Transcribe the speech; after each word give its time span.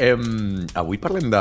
Em, 0.00 0.64
avui 0.80 0.96
parlem 0.96 1.26
de, 1.28 1.40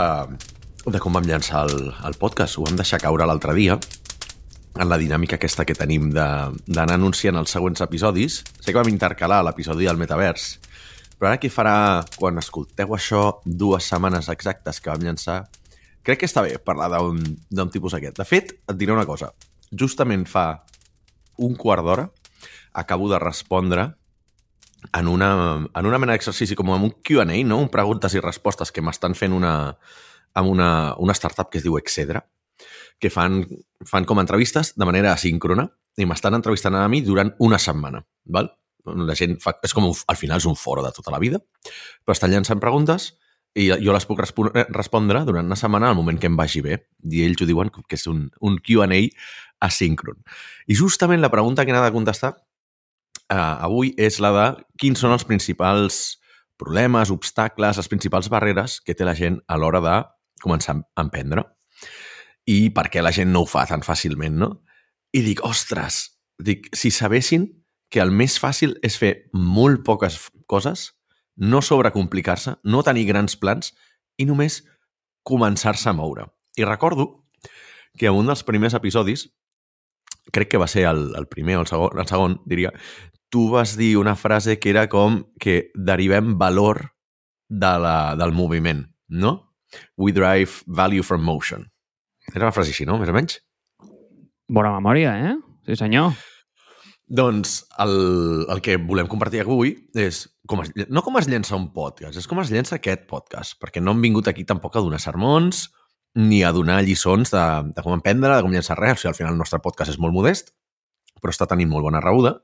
de 0.92 1.00
com 1.00 1.14
vam 1.16 1.24
llançar 1.24 1.62
el, 1.70 1.94
el 2.10 2.16
podcast. 2.20 2.58
Ho 2.60 2.66
vam 2.66 2.76
deixar 2.76 3.00
caure 3.00 3.24
l'altre 3.24 3.54
dia 3.56 3.78
en 3.80 4.90
la 4.92 4.98
dinàmica 5.00 5.38
aquesta 5.38 5.64
que 5.64 5.78
tenim 5.80 6.10
d'anar 6.12 6.98
anunciant 6.98 7.40
els 7.40 7.54
següents 7.56 7.80
episodis. 7.86 8.42
Sé 8.60 8.74
que 8.74 8.76
vam 8.82 8.92
intercalar 8.92 9.46
l'episodi 9.48 9.88
del 9.88 10.02
metavers, 10.02 10.50
però 11.16 11.32
ara 11.32 11.40
què 11.40 11.48
farà 11.48 11.78
quan 12.18 12.44
escolteu 12.44 12.92
això 12.98 13.24
dues 13.46 13.88
setmanes 13.88 14.28
exactes 14.36 14.84
que 14.84 14.92
vam 14.92 15.08
llançar? 15.08 15.46
Crec 16.04 16.20
que 16.20 16.28
està 16.28 16.44
bé 16.44 16.58
parlar 16.60 16.92
d'un 17.00 17.72
tipus 17.72 17.96
aquest. 17.96 18.20
De 18.20 18.28
fet, 18.28 18.52
et 18.60 18.76
diré 18.76 18.92
una 18.92 19.08
cosa. 19.08 19.32
Justament 19.72 20.28
fa 20.28 20.50
un 21.40 21.56
quart 21.56 21.88
d'hora 21.88 22.10
acabo 22.76 23.08
de 23.08 23.24
respondre 23.24 23.94
en 24.94 25.08
una, 25.08 25.32
en 25.76 25.86
una 25.86 26.00
mena 26.00 26.16
d'exercici 26.16 26.56
com 26.56 26.72
en 26.76 26.86
un 26.88 26.94
Q&A, 27.06 27.26
no? 27.46 27.58
un 27.60 27.70
preguntes 27.70 28.16
i 28.16 28.22
respostes 28.24 28.72
que 28.72 28.84
m'estan 28.86 29.16
fent 29.16 29.34
una, 29.36 29.54
amb 30.34 30.50
una, 30.50 30.70
una 30.98 31.16
startup 31.18 31.50
que 31.52 31.60
es 31.60 31.66
diu 31.66 31.78
Excedra, 31.80 32.24
que 33.00 33.12
fan, 33.12 33.44
fan 33.88 34.06
com 34.08 34.20
entrevistes 34.20 34.74
de 34.76 34.88
manera 34.88 35.14
asíncrona 35.14 35.70
i 36.00 36.08
m'estan 36.08 36.36
entrevistant 36.38 36.76
a 36.80 36.88
mi 36.92 37.02
durant 37.04 37.34
una 37.40 37.60
setmana. 37.60 38.04
Val? 38.26 38.52
La 38.90 39.16
gent 39.16 39.36
fa, 39.44 39.54
és 39.64 39.74
com 39.76 39.86
un, 39.90 39.96
al 40.08 40.18
final 40.18 40.40
és 40.40 40.48
un 40.48 40.56
foro 40.56 40.84
de 40.84 40.92
tota 40.96 41.12
la 41.12 41.20
vida, 41.20 41.42
però 42.04 42.16
estan 42.16 42.32
llançant 42.32 42.62
preguntes 42.64 43.12
i 43.60 43.68
jo 43.70 43.94
les 43.94 44.06
puc 44.08 44.20
respo- 44.22 44.50
respondre 44.54 45.22
durant 45.28 45.46
una 45.46 45.58
setmana 45.60 45.90
al 45.90 45.98
moment 45.98 46.20
que 46.22 46.30
em 46.30 46.38
vagi 46.40 46.62
bé. 46.64 46.78
I 47.04 47.26
ells 47.26 47.42
ho 47.44 47.48
diuen 47.50 47.72
que 47.76 47.98
és 47.98 48.06
un, 48.08 48.28
un 48.46 48.58
Q&A 48.64 49.02
asíncron. 49.66 50.22
I 50.68 50.78
justament 50.80 51.22
la 51.22 51.32
pregunta 51.34 51.66
que 51.66 51.74
he 51.74 51.76
anat 51.76 51.90
a 51.90 51.96
contestar 51.96 52.36
uh, 53.34 53.56
avui 53.66 53.94
és 53.98 54.20
la 54.24 54.32
de 54.36 54.48
quins 54.82 55.00
són 55.00 55.14
els 55.16 55.26
principals 55.28 56.20
problemes, 56.60 57.12
obstacles, 57.14 57.80
les 57.80 57.88
principals 57.88 58.28
barreres 58.30 58.80
que 58.84 58.96
té 58.96 59.08
la 59.08 59.16
gent 59.16 59.40
a 59.48 59.58
l'hora 59.58 59.82
de 59.84 59.96
començar 60.44 60.76
a 60.76 61.04
emprendre 61.04 61.46
i 62.50 62.70
per 62.74 62.88
què 62.92 63.04
la 63.04 63.14
gent 63.16 63.32
no 63.32 63.44
ho 63.44 63.50
fa 63.50 63.66
tan 63.70 63.84
fàcilment, 63.86 64.40
no? 64.42 64.50
I 65.14 65.22
dic, 65.26 65.44
ostres, 65.46 66.02
dic, 66.42 66.68
si 66.74 66.92
sabessin 66.92 67.48
que 67.90 68.02
el 68.02 68.12
més 68.14 68.38
fàcil 68.42 68.76
és 68.86 68.98
fer 69.02 69.14
molt 69.34 69.84
poques 69.86 70.18
coses, 70.50 70.90
no 71.40 71.62
sobrecomplicar-se, 71.66 72.58
no 72.64 72.84
tenir 72.86 73.08
grans 73.10 73.38
plans 73.40 73.74
i 74.20 74.28
només 74.30 74.62
començar-se 75.26 75.90
a 75.90 75.96
moure. 75.96 76.28
I 76.58 76.66
recordo 76.68 77.26
que 77.98 78.10
en 78.10 78.18
un 78.20 78.30
dels 78.30 78.44
primers 78.46 78.76
episodis, 78.78 79.28
crec 80.34 80.52
que 80.52 80.62
va 80.62 80.68
ser 80.70 80.86
el, 80.90 81.14
el 81.18 81.28
primer 81.30 81.58
o 81.58 81.64
el 81.64 81.70
segon, 81.70 82.02
el 82.02 82.10
segon, 82.10 82.38
diria, 82.50 82.74
tu 83.30 83.50
vas 83.50 83.78
dir 83.78 83.98
una 83.98 84.16
frase 84.16 84.58
que 84.60 84.70
era 84.70 84.88
com 84.90 85.24
que 85.40 85.72
derivem 85.76 86.38
valor 86.38 86.92
de 87.50 87.74
la, 87.82 88.16
del 88.18 88.34
moviment, 88.34 88.88
no? 89.08 89.54
We 89.98 90.12
drive 90.12 90.66
value 90.66 91.04
from 91.04 91.22
motion. 91.22 91.70
Era 92.34 92.48
una 92.48 92.54
frase 92.54 92.74
així, 92.74 92.86
no? 92.90 92.98
Més 93.02 93.10
o 93.10 93.16
menys? 93.16 93.40
Bona 94.50 94.74
memòria, 94.74 95.14
eh? 95.30 95.36
Sí, 95.66 95.78
senyor. 95.78 96.18
Doncs 97.10 97.64
el, 97.82 97.96
el 98.54 98.62
que 98.66 98.78
volem 98.82 99.10
compartir 99.10 99.42
avui 99.42 99.76
és 99.98 100.24
com 100.50 100.62
es, 100.62 100.70
no 100.90 101.02
com 101.06 101.18
es 101.18 101.30
llença 101.30 101.58
un 101.58 101.72
podcast, 101.74 102.18
és 102.18 102.30
com 102.30 102.42
es 102.42 102.52
llença 102.54 102.78
aquest 102.78 103.08
podcast, 103.10 103.58
perquè 103.62 103.82
no 103.82 103.96
hem 103.96 104.02
vingut 104.06 104.30
aquí 104.30 104.46
tampoc 104.46 104.78
a 104.78 104.84
donar 104.86 105.02
sermons 105.02 105.68
ni 106.18 106.42
a 106.46 106.52
donar 106.54 106.82
lliçons 106.86 107.34
de, 107.34 107.46
de 107.74 107.86
com 107.86 107.94
emprendre, 107.94 108.34
de 108.34 108.46
com 108.46 108.54
llençar 108.54 108.78
res. 108.78 108.98
O 108.98 109.02
sigui, 109.02 109.14
al 109.14 109.18
final 109.18 109.34
el 109.36 109.42
nostre 109.42 109.62
podcast 109.62 109.94
és 109.94 110.02
molt 110.02 110.14
modest, 110.14 110.54
però 111.22 111.34
està 111.34 111.50
tenint 111.50 111.70
molt 111.70 111.86
bona 111.86 112.02
rebuda 112.02 112.40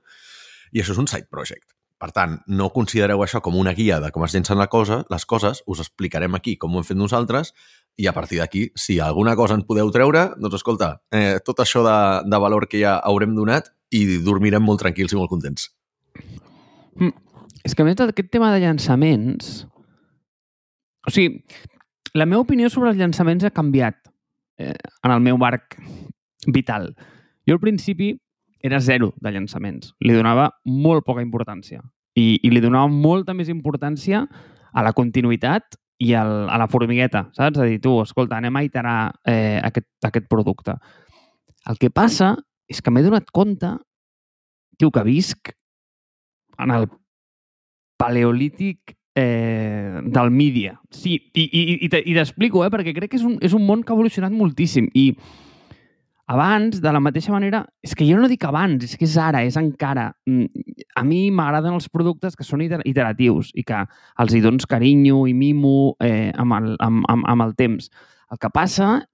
i 0.75 0.83
això 0.83 0.93
és 0.95 1.01
un 1.01 1.07
side 1.07 1.31
project. 1.31 1.71
Per 1.95 2.09
tant, 2.11 2.35
no 2.51 2.67
considereu 2.75 3.21
això 3.23 3.39
com 3.41 3.55
una 3.55 3.71
guia 3.73 4.01
de 4.03 4.09
com 4.11 4.25
es 4.25 4.33
llencen 4.35 4.59
la 4.59 4.67
cosa, 4.67 5.05
les 5.09 5.25
coses, 5.25 5.61
us 5.65 5.79
explicarem 5.79 6.35
aquí 6.35 6.57
com 6.59 6.75
ho 6.75 6.81
hem 6.81 6.87
fet 6.87 6.99
nosaltres 6.99 7.53
i 7.95 8.09
a 8.11 8.13
partir 8.13 8.41
d'aquí, 8.41 8.65
si 8.75 8.99
alguna 8.99 9.37
cosa 9.39 9.55
ens 9.55 9.63
podeu 9.65 9.87
treure, 9.95 10.25
doncs 10.35 10.59
escolta, 10.59 10.97
eh, 11.15 11.39
tot 11.45 11.63
això 11.63 11.85
de, 11.87 11.95
de 12.27 12.41
valor 12.43 12.67
que 12.67 12.81
ja 12.83 12.97
haurem 12.99 13.31
donat 13.37 13.71
i 13.95 14.19
dormirem 14.25 14.67
molt 14.67 14.83
tranquils 14.83 15.15
i 15.15 15.19
molt 15.21 15.31
contents. 15.31 15.69
És 17.65 17.73
que 17.73 17.81
a 17.81 17.87
més 17.87 17.95
d'aquest 17.97 18.29
tema 18.33 18.51
de 18.53 18.59
llançaments... 18.61 19.63
O 21.05 21.13
sigui, 21.13 21.39
la 22.17 22.27
meva 22.27 22.43
opinió 22.43 22.67
sobre 22.73 22.91
els 22.91 22.99
llançaments 22.99 23.45
ha 23.45 23.53
canviat 23.53 23.97
eh, 24.59 24.75
en 24.75 25.13
el 25.13 25.23
meu 25.23 25.39
arc 25.45 25.77
vital. 26.51 26.91
Jo 27.47 27.55
al 27.55 27.61
principi 27.63 28.15
era 28.65 28.79
zero 28.81 29.13
de 29.21 29.31
llançaments. 29.31 29.93
Li 30.01 30.15
donava 30.17 30.49
molt 30.65 31.05
poca 31.05 31.23
importància. 31.23 31.83
I, 32.15 32.39
i 32.41 32.51
li 32.51 32.61
donava 32.63 32.87
molta 32.89 33.35
més 33.35 33.49
importància 33.51 34.23
a 34.25 34.83
la 34.83 34.93
continuïtat 34.95 35.77
i 36.01 36.13
al, 36.17 36.49
a 36.51 36.57
la 36.59 36.67
formigueta, 36.71 37.27
saps? 37.35 37.59
A 37.59 37.67
dir, 37.69 37.79
tu, 37.83 37.93
escolta, 38.03 38.39
anem 38.39 38.55
a 38.57 38.63
iterar 38.65 38.97
eh, 39.27 39.61
aquest, 39.63 39.87
aquest 40.07 40.27
producte. 40.31 40.75
El 41.69 41.79
que 41.79 41.91
passa 41.93 42.33
és 42.71 42.81
que 42.81 42.91
m'he 42.91 43.03
donat 43.05 43.29
compte, 43.35 43.69
tio, 44.79 44.91
que 44.91 45.05
visc 45.05 45.53
en 46.59 46.73
el 46.75 46.89
paleolític 48.01 48.95
eh, 49.15 50.01
del 50.03 50.31
mídia. 50.31 50.79
Sí, 50.91 51.15
i, 51.33 51.45
i, 51.45 51.63
i 51.77 51.87
i 51.87 52.17
t'explico, 52.17 52.65
eh, 52.65 52.71
perquè 52.73 52.95
crec 52.97 53.13
que 53.13 53.19
és 53.21 53.27
un, 53.27 53.37
és 53.43 53.55
un 53.55 53.63
món 53.67 53.83
que 53.83 53.93
ha 53.93 53.97
evolucionat 53.97 54.35
moltíssim. 54.35 54.89
I 54.93 55.11
abans, 56.27 56.79
de 56.81 56.91
la 56.91 56.99
mateixa 56.99 57.31
manera, 57.31 57.59
és 57.85 57.93
que 57.95 58.05
jo 58.07 58.17
no 58.17 58.27
dic 58.27 58.43
abans, 58.47 58.83
és 58.83 58.95
que 58.97 59.05
és 59.05 59.15
ara, 59.21 59.43
és 59.45 59.55
encara. 59.61 60.07
Mm, 60.25 60.47
A 60.95 61.03
mi 61.03 61.29
m'agraden 61.31 61.73
els 61.75 61.89
productes 61.89 62.35
que 62.35 62.43
són 62.47 62.61
iter- 62.65 62.81
iteratius 62.87 63.51
i 63.53 63.63
que 63.63 63.81
els 64.19 64.33
hi 64.33 64.41
dones 64.41 64.65
carinyo 64.65 65.25
i 65.27 65.33
mimo 65.37 65.95
eh, 65.99 66.31
amb, 66.35 66.53
el, 66.57 66.75
amb, 66.79 67.05
amb, 67.11 67.25
amb 67.27 67.41
el 67.45 67.53
temps. 67.55 67.89
El 68.31 68.39
que 68.41 68.49
passa 68.49 69.05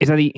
és 0.00 0.10
a 0.12 0.16
dir, 0.18 0.32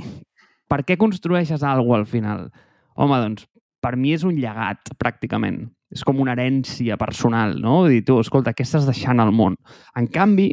per 0.70 0.84
què 0.86 0.96
construeixes 1.00 1.64
alguna 1.66 2.02
al 2.02 2.06
final? 2.06 2.46
Home, 2.94 3.18
doncs, 3.24 3.46
per 3.82 3.96
mi 3.96 4.12
és 4.14 4.24
un 4.26 4.36
llegat, 4.38 4.92
pràcticament. 5.02 5.64
És 5.90 6.04
com 6.04 6.18
una 6.20 6.34
herència 6.36 6.98
personal, 7.00 7.56
no? 7.62 7.80
Vull 7.86 7.94
dir, 7.96 8.04
tu, 8.04 8.18
escolta, 8.20 8.52
què 8.54 8.66
estàs 8.66 8.86
deixant 8.86 9.18
al 9.22 9.32
món? 9.32 9.56
En 9.96 10.06
canvi, 10.12 10.50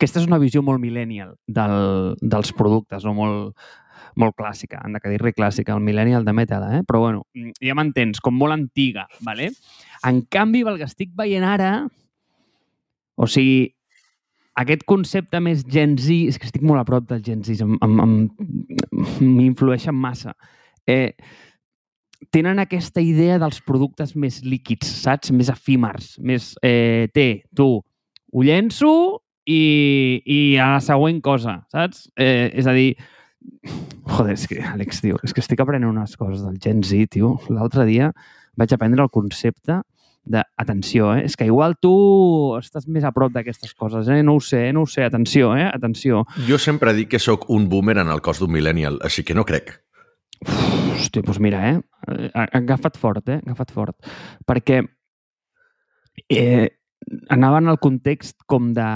aquesta 0.00 0.22
és 0.22 0.26
una 0.30 0.40
visió 0.40 0.62
molt 0.64 0.80
millennial 0.80 1.34
del, 1.44 2.14
dels 2.24 2.54
productes, 2.56 3.04
o 3.04 3.12
molt, 3.12 3.52
molt 4.16 4.32
clàssica, 4.38 4.80
han 4.80 4.96
de 4.96 5.12
dir-li 5.12 5.34
clàssica, 5.36 5.74
el 5.76 5.84
millennial 5.84 6.24
de 6.24 6.32
metal, 6.32 6.64
eh? 6.72 6.80
Però 6.88 7.02
bueno, 7.04 7.26
ja 7.60 7.76
m'entens, 7.76 8.22
com 8.24 8.32
molt 8.40 8.56
antiga, 8.56 9.04
¿vale? 9.20 9.50
En 10.08 10.22
canvi, 10.32 10.64
el 10.64 10.80
que 10.80 10.88
estic 10.88 11.12
veient 11.18 11.44
ara, 11.44 11.84
o 13.20 13.28
sigui, 13.28 13.74
aquest 14.56 14.88
concepte 14.88 15.36
més 15.44 15.66
Gen 15.68 15.98
Z, 16.00 16.32
és 16.32 16.40
que 16.40 16.48
estic 16.48 16.64
molt 16.64 16.80
a 16.80 16.88
prop 16.88 17.04
dels 17.12 17.26
Gen 17.28 17.44
Z, 17.44 17.60
m'influeixen 19.20 19.94
massa. 19.96 20.32
Eh, 20.88 21.12
tenen 22.32 22.58
aquesta 22.64 23.04
idea 23.04 23.36
dels 23.40 23.60
productes 23.68 24.16
més 24.16 24.40
líquids, 24.48 24.88
saps? 25.04 25.28
Més 25.36 25.52
efímers, 25.52 26.14
més... 26.24 26.54
Eh, 26.64 27.12
té, 27.12 27.44
tu, 27.52 27.74
ho 28.32 28.48
llenço 28.48 29.20
i, 29.50 30.22
i 30.24 30.40
a 30.60 30.74
la 30.76 30.82
següent 30.84 31.20
cosa, 31.24 31.60
saps? 31.72 32.06
Eh, 32.16 32.50
és 32.60 32.68
a 32.70 32.74
dir, 32.76 32.94
joder, 34.06 34.36
és 34.36 34.46
que, 34.50 34.60
Àlex, 34.72 35.02
tio, 35.04 35.18
és 35.26 35.34
que 35.34 35.42
estic 35.42 35.62
aprenent 35.62 35.90
unes 35.90 36.16
coses 36.20 36.44
del 36.46 36.58
Gen 36.62 36.84
Z, 36.86 37.10
tio. 37.16 37.36
L'altre 37.50 37.86
dia 37.88 38.12
vaig 38.58 38.74
aprendre 38.74 39.02
el 39.06 39.12
concepte 39.12 39.80
de, 40.30 40.42
atenció, 40.60 41.14
eh? 41.16 41.24
és 41.24 41.36
que 41.36 41.48
igual 41.48 41.76
tu 41.80 41.92
estàs 42.58 42.86
més 42.86 43.06
a 43.08 43.12
prop 43.16 43.32
d'aquestes 43.32 43.72
coses, 43.74 44.08
eh? 44.12 44.20
no 44.26 44.36
ho 44.36 44.42
sé, 44.44 44.66
no 44.76 44.84
ho 44.84 44.90
sé, 44.90 45.06
atenció, 45.06 45.54
eh? 45.56 45.66
atenció. 45.70 46.24
Jo 46.46 46.60
sempre 46.60 46.94
dic 46.96 47.14
que 47.14 47.22
sóc 47.22 47.48
un 47.50 47.68
boomer 47.72 47.98
en 48.04 48.12
el 48.12 48.20
cos 48.24 48.42
d'un 48.42 48.52
millennial, 48.52 49.00
així 49.06 49.24
que 49.24 49.36
no 49.36 49.46
crec. 49.48 49.78
Hòstia, 50.46 51.24
doncs 51.24 51.40
mira, 51.42 51.62
eh? 51.68 52.30
Agafat 52.60 52.96
fort, 53.00 53.26
eh? 53.28 53.40
Agafat 53.44 53.72
fort. 53.74 54.12
Perquè 54.48 54.82
eh, 56.28 56.68
anava 57.32 57.60
en 57.60 57.72
el 57.72 57.80
context 57.80 58.44
com 58.48 58.70
de 58.76 58.88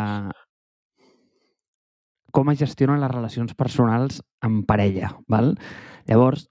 com 2.35 2.51
es 2.51 2.59
gestionen 2.59 2.99
les 3.01 3.13
relacions 3.13 3.55
personals 3.55 4.21
en 4.43 4.65
parella, 4.67 5.13
val? 5.31 5.55
Llavors, 6.11 6.49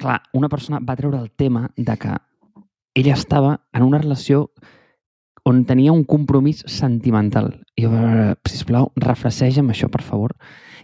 clar, 0.00 0.22
una 0.32 0.48
persona 0.48 0.80
va 0.80 0.96
treure 0.96 1.20
el 1.20 1.30
tema 1.30 1.68
de 1.76 1.96
que 2.00 2.16
ella 2.94 3.14
estava 3.14 3.60
en 3.72 3.84
una 3.84 4.00
relació 4.00 4.48
on 5.44 5.64
tenia 5.68 5.92
un 5.92 6.04
compromís 6.04 6.64
sentimental. 6.68 7.52
I 7.76 7.86
jo, 7.86 7.92
sisplau, 8.48 8.90
refreseja'm 8.96 9.70
això, 9.72 9.88
per 9.92 10.02
favor. 10.04 10.34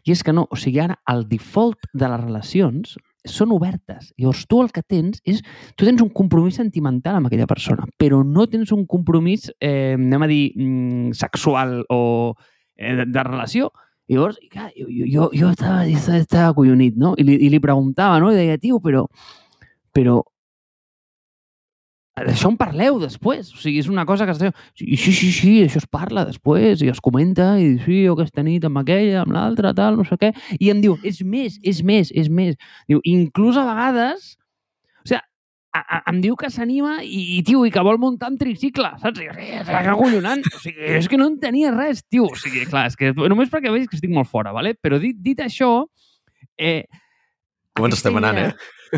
I 0.06 0.14
és 0.14 0.22
que 0.22 0.32
no, 0.36 0.46
o 0.50 0.56
sigui, 0.60 0.80
ara 0.84 1.00
el 1.12 1.26
default 1.28 1.88
de 1.92 2.08
les 2.08 2.22
relacions 2.22 2.96
són 3.26 3.50
obertes. 3.56 4.12
Llavors, 4.20 4.44
tu 4.46 4.60
el 4.62 4.70
que 4.72 4.84
tens 4.86 5.18
és... 5.26 5.40
Tu 5.74 5.88
tens 5.88 6.02
un 6.04 6.12
compromís 6.14 6.60
sentimental 6.60 7.18
amb 7.18 7.28
aquella 7.28 7.48
persona, 7.50 7.88
però 7.98 8.22
no 8.24 8.46
tens 8.52 8.70
un 8.72 8.84
compromís, 8.86 9.48
eh, 9.58 9.96
anem 9.96 10.22
a 10.22 10.30
dir, 10.30 10.44
mm, 10.54 11.16
sexual 11.18 11.80
o 11.90 12.36
eh, 12.76 12.94
de, 13.00 13.08
de 13.10 13.26
relació. 13.26 13.72
I 14.06 14.14
llavors, 14.14 14.38
clar, 14.52 14.70
jo, 14.78 14.86
jo, 14.88 15.28
jo, 15.34 15.50
estava, 15.50 15.82
estava, 15.86 16.52
acollonit, 16.52 16.94
no? 17.00 17.14
I 17.18 17.26
li, 17.26 17.40
I 17.46 17.50
li 17.50 17.60
preguntava, 17.62 18.20
no? 18.22 18.30
I 18.30 18.38
deia, 18.38 18.58
tio, 18.62 18.78
però, 18.82 19.02
però 19.96 20.20
d'això 22.24 22.48
en 22.48 22.56
parleu 22.56 23.00
després. 23.02 23.50
O 23.52 23.60
sigui, 23.60 23.80
és 23.82 23.90
una 23.92 24.06
cosa 24.08 24.24
que 24.24 24.32
es 24.32 24.40
sí, 24.40 24.96
sí, 24.96 25.12
sí, 25.12 25.32
sí, 25.32 25.52
això 25.64 25.82
es 25.82 25.88
parla 25.90 26.24
després 26.24 26.80
i 26.82 26.88
es 26.88 27.02
comenta 27.04 27.56
i 27.60 27.74
sí, 27.84 28.04
jo 28.06 28.14
aquesta 28.16 28.44
nit 28.46 28.64
amb 28.64 28.80
aquella, 28.80 29.24
amb 29.24 29.34
l'altra, 29.36 29.74
tal, 29.76 29.98
no 29.98 30.06
sé 30.08 30.16
què. 30.20 30.32
I 30.58 30.70
em 30.72 30.80
diu, 30.84 30.96
és 31.04 31.20
més, 31.22 31.58
és 31.62 31.82
més, 31.82 32.12
és 32.14 32.30
més. 32.30 32.56
Diu, 32.88 33.02
inclús 33.04 33.58
a 33.60 33.66
vegades, 33.68 34.36
a, 35.80 36.02
em 36.12 36.20
diu 36.24 36.36
que 36.38 36.50
s'anima 36.52 36.98
i, 37.04 37.38
i, 37.38 37.40
tio, 37.46 37.64
i 37.66 37.72
que 37.74 37.84
vol 37.84 37.98
muntar 38.02 38.30
un 38.32 38.38
tricicle, 38.40 38.92
saps? 39.02 39.22
I, 39.22 39.30
és 39.60 39.72
acollonant. 39.72 40.44
O 40.52 40.60
sigui, 40.62 40.92
és 40.98 41.08
que 41.10 41.18
no 41.20 41.30
en 41.32 41.40
tenia 41.42 41.72
res, 41.74 42.04
tio. 42.08 42.28
O 42.32 42.38
sigui, 42.38 42.64
clar, 42.70 42.86
és 42.90 42.98
que 42.98 43.12
només 43.16 43.52
perquè 43.52 43.72
veig 43.74 43.88
que 43.90 43.98
estic 43.98 44.12
molt 44.14 44.30
fora, 44.30 44.54
¿vale? 44.56 44.76
però 44.80 45.00
dit, 45.02 45.18
dit 45.22 45.40
això, 45.42 45.70
eh, 46.56 46.84
com 47.76 47.86
ens 47.88 47.98
estem 47.98 48.16
anant, 48.16 48.38
eh? 48.40 48.50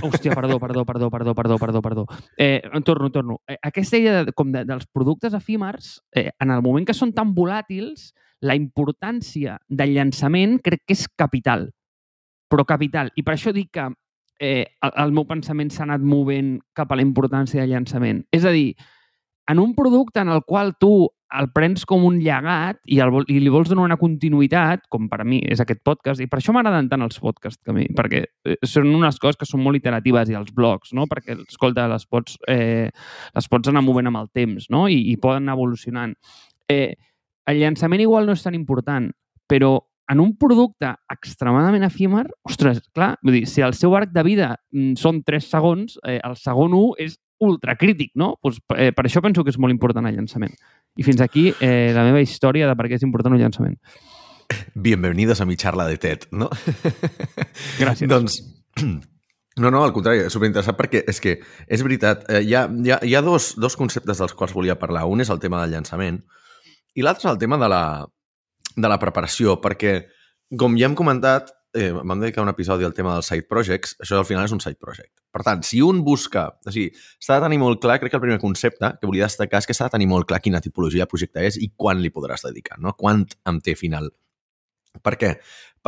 Hòstia, 0.03 0.35
perdó, 0.37 0.59
perdó, 0.61 0.85
perdó, 0.85 1.09
perdó, 1.11 1.35
perdó, 1.35 1.59
perdó, 1.59 1.83
perdó. 1.83 2.07
Eh, 2.37 2.63
torno, 2.85 3.11
torno. 3.11 3.41
Eh, 3.49 3.57
aquesta 3.63 3.97
idea 3.97 4.25
de, 4.25 4.33
com 4.33 4.53
de, 4.53 4.65
dels 4.69 4.87
productes 4.87 5.35
efímers, 5.35 6.03
eh, 6.15 6.31
en 6.39 6.53
el 6.55 6.63
moment 6.63 6.87
que 6.87 6.95
són 6.95 7.15
tan 7.17 7.33
volàtils, 7.35 8.13
la 8.45 8.55
importància 8.55 9.57
del 9.67 9.97
llançament 9.97 10.59
crec 10.63 10.85
que 10.87 10.95
és 10.95 11.09
capital. 11.09 11.71
Però 12.49 12.65
capital. 12.69 13.11
I 13.17 13.25
per 13.27 13.35
això 13.35 13.53
dic 13.57 13.73
que 13.75 13.89
eh, 14.39 14.65
el, 14.83 14.95
el 15.05 15.13
meu 15.17 15.27
pensament 15.29 15.71
s'ha 15.75 15.85
anat 15.87 16.05
movent 16.05 16.57
cap 16.77 16.93
a 16.93 16.99
la 16.99 17.05
importància 17.05 17.63
del 17.63 17.75
llançament. 17.75 18.25
És 18.33 18.47
a 18.47 18.55
dir, 18.55 18.73
en 19.49 19.59
un 19.59 19.75
producte 19.75 20.21
en 20.21 20.29
el 20.29 20.45
qual 20.47 20.75
tu 20.81 21.09
el 21.29 21.51
prens 21.53 21.85
com 21.85 22.07
un 22.09 22.19
llegat 22.25 22.79
i, 22.89 23.01
el, 23.05 23.13
i 23.29 23.39
li 23.43 23.51
vols 23.53 23.69
donar 23.69 23.85
una 23.85 23.99
continuïtat, 24.01 24.87
com 24.93 25.11
per 25.11 25.21
a 25.21 25.27
mi 25.29 25.43
és 25.45 25.61
aquest 25.61 25.83
podcast, 25.85 26.23
i 26.25 26.29
per 26.31 26.39
això 26.41 26.55
m'agraden 26.57 26.89
tant 26.89 27.05
els 27.05 27.19
podcasts, 27.21 27.61
que 27.61 27.73
a 27.73 27.77
mi, 27.77 27.85
perquè 27.97 28.23
eh, 28.25 28.57
són 28.65 28.89
unes 28.97 29.21
coses 29.21 29.37
que 29.41 29.49
són 29.49 29.61
molt 29.65 29.77
iteratives 29.77 30.33
i 30.33 30.39
els 30.39 30.55
blogs, 30.57 30.95
no? 30.97 31.05
perquè, 31.11 31.37
escolta, 31.45 31.89
les 31.91 32.07
pots, 32.09 32.39
eh, 32.49 32.89
les 33.37 33.51
pots 33.53 33.69
anar 33.69 33.85
movent 33.85 34.09
amb 34.09 34.23
el 34.23 34.33
temps 34.33 34.71
no? 34.73 34.87
I, 34.89 35.03
i 35.13 35.19
poden 35.21 35.45
anar 35.45 35.59
evolucionant. 35.59 36.17
Eh, 36.69 36.97
el 37.49 37.61
llançament 37.61 38.05
igual 38.05 38.29
no 38.29 38.37
és 38.37 38.45
tan 38.45 38.57
important, 38.57 39.11
però 39.49 39.77
en 40.09 40.21
un 40.21 40.35
producte 40.41 40.91
extremadament 41.13 41.85
efímer, 41.85 42.27
ostres, 42.49 42.81
clar, 42.97 43.15
vull 43.23 43.39
dir, 43.39 43.47
si 43.51 43.63
el 43.65 43.75
seu 43.77 43.95
arc 43.97 44.13
de 44.15 44.25
vida 44.25 44.55
mm, 44.73 44.97
són 45.01 45.23
3 45.27 45.49
segons, 45.53 45.99
eh, 46.09 46.19
el 46.25 46.39
segon 46.41 46.77
1 46.77 46.95
és 47.05 47.19
ultracrític, 47.45 48.15
no? 48.19 48.33
Pues, 48.43 48.59
eh, 48.75 48.91
per 48.97 49.05
això 49.07 49.23
penso 49.23 49.45
que 49.45 49.53
és 49.53 49.61
molt 49.61 49.75
important 49.75 50.09
el 50.09 50.17
llançament. 50.17 50.57
I 50.99 51.05
fins 51.07 51.21
aquí 51.23 51.53
eh, 51.61 51.93
la 51.95 52.07
meva 52.09 52.23
història 52.25 52.67
de 52.67 52.75
per 52.79 52.89
què 52.89 52.99
és 52.99 53.07
important 53.07 53.37
el 53.37 53.45
llançament. 53.45 53.77
Bienvenidos 54.75 55.43
a 55.43 55.47
mi 55.47 55.59
charla 55.61 55.87
de 55.87 56.01
TED, 56.01 56.31
no? 56.33 56.49
Gràcies. 57.79 58.09
doncs, 58.09 58.41
no, 59.61 59.71
no, 59.71 59.85
al 59.85 59.93
contrari, 59.93 60.25
és 60.25 60.35
superinteressant 60.35 60.79
perquè 60.79 61.05
és 61.07 61.21
que 61.21 61.37
és 61.69 61.85
veritat, 61.85 62.25
eh, 62.33 62.43
hi 62.49 62.57
ha, 62.57 62.65
hi 62.67 62.97
ha, 62.97 63.03
hi 63.05 63.15
ha 63.15 63.23
dos, 63.23 63.53
dos 63.61 63.77
conceptes 63.77 64.25
dels 64.25 64.35
quals 64.35 64.57
volia 64.57 64.81
parlar. 64.81 65.05
Un 65.07 65.21
és 65.21 65.31
el 65.31 65.43
tema 65.43 65.61
del 65.63 65.77
llançament 65.77 66.25
i 66.99 67.05
l'altre 67.05 67.29
és 67.29 67.33
el 67.35 67.39
tema 67.39 67.59
de 67.61 67.69
la, 67.71 67.83
de 68.79 68.91
la 68.91 68.99
preparació, 69.03 69.59
perquè, 69.63 70.01
com 70.59 70.77
ja 70.79 70.89
hem 70.89 70.97
comentat, 70.99 71.51
eh, 71.75 71.91
vam 71.93 72.21
dedicar 72.21 72.43
un 72.43 72.53
episodi 72.53 72.87
al 72.87 72.95
tema 72.97 73.17
dels 73.17 73.29
side 73.29 73.47
projects, 73.51 73.97
això 74.03 74.19
al 74.19 74.29
final 74.29 74.47
és 74.47 74.55
un 74.55 74.63
side 74.63 74.79
project. 74.81 75.13
Per 75.35 75.45
tant, 75.45 75.63
si 75.67 75.83
un 75.85 76.01
busca... 76.05 76.47
O 76.67 76.73
sigui, 76.73 76.89
s'ha 77.21 77.37
de 77.37 77.47
tenir 77.47 77.59
molt 77.61 77.83
clar, 77.83 77.99
crec 78.01 78.15
que 78.15 78.19
el 78.21 78.25
primer 78.25 78.41
concepte 78.43 78.95
que 79.01 79.11
volia 79.11 79.29
destacar 79.29 79.61
és 79.61 79.69
que 79.69 79.77
s'ha 79.77 79.91
de 79.91 79.97
tenir 79.99 80.09
molt 80.11 80.29
clar 80.31 80.41
quina 80.45 80.63
tipologia 80.65 81.05
de 81.05 81.11
projecte 81.11 81.45
és 81.45 81.61
i 81.61 81.73
quan 81.77 82.01
li 82.03 82.13
podràs 82.15 82.47
dedicar, 82.47 82.81
no? 82.81 82.95
Quant 82.97 83.27
em 83.51 83.61
té 83.61 83.77
final. 83.79 84.09
Per 85.05 85.15
què? 85.21 85.35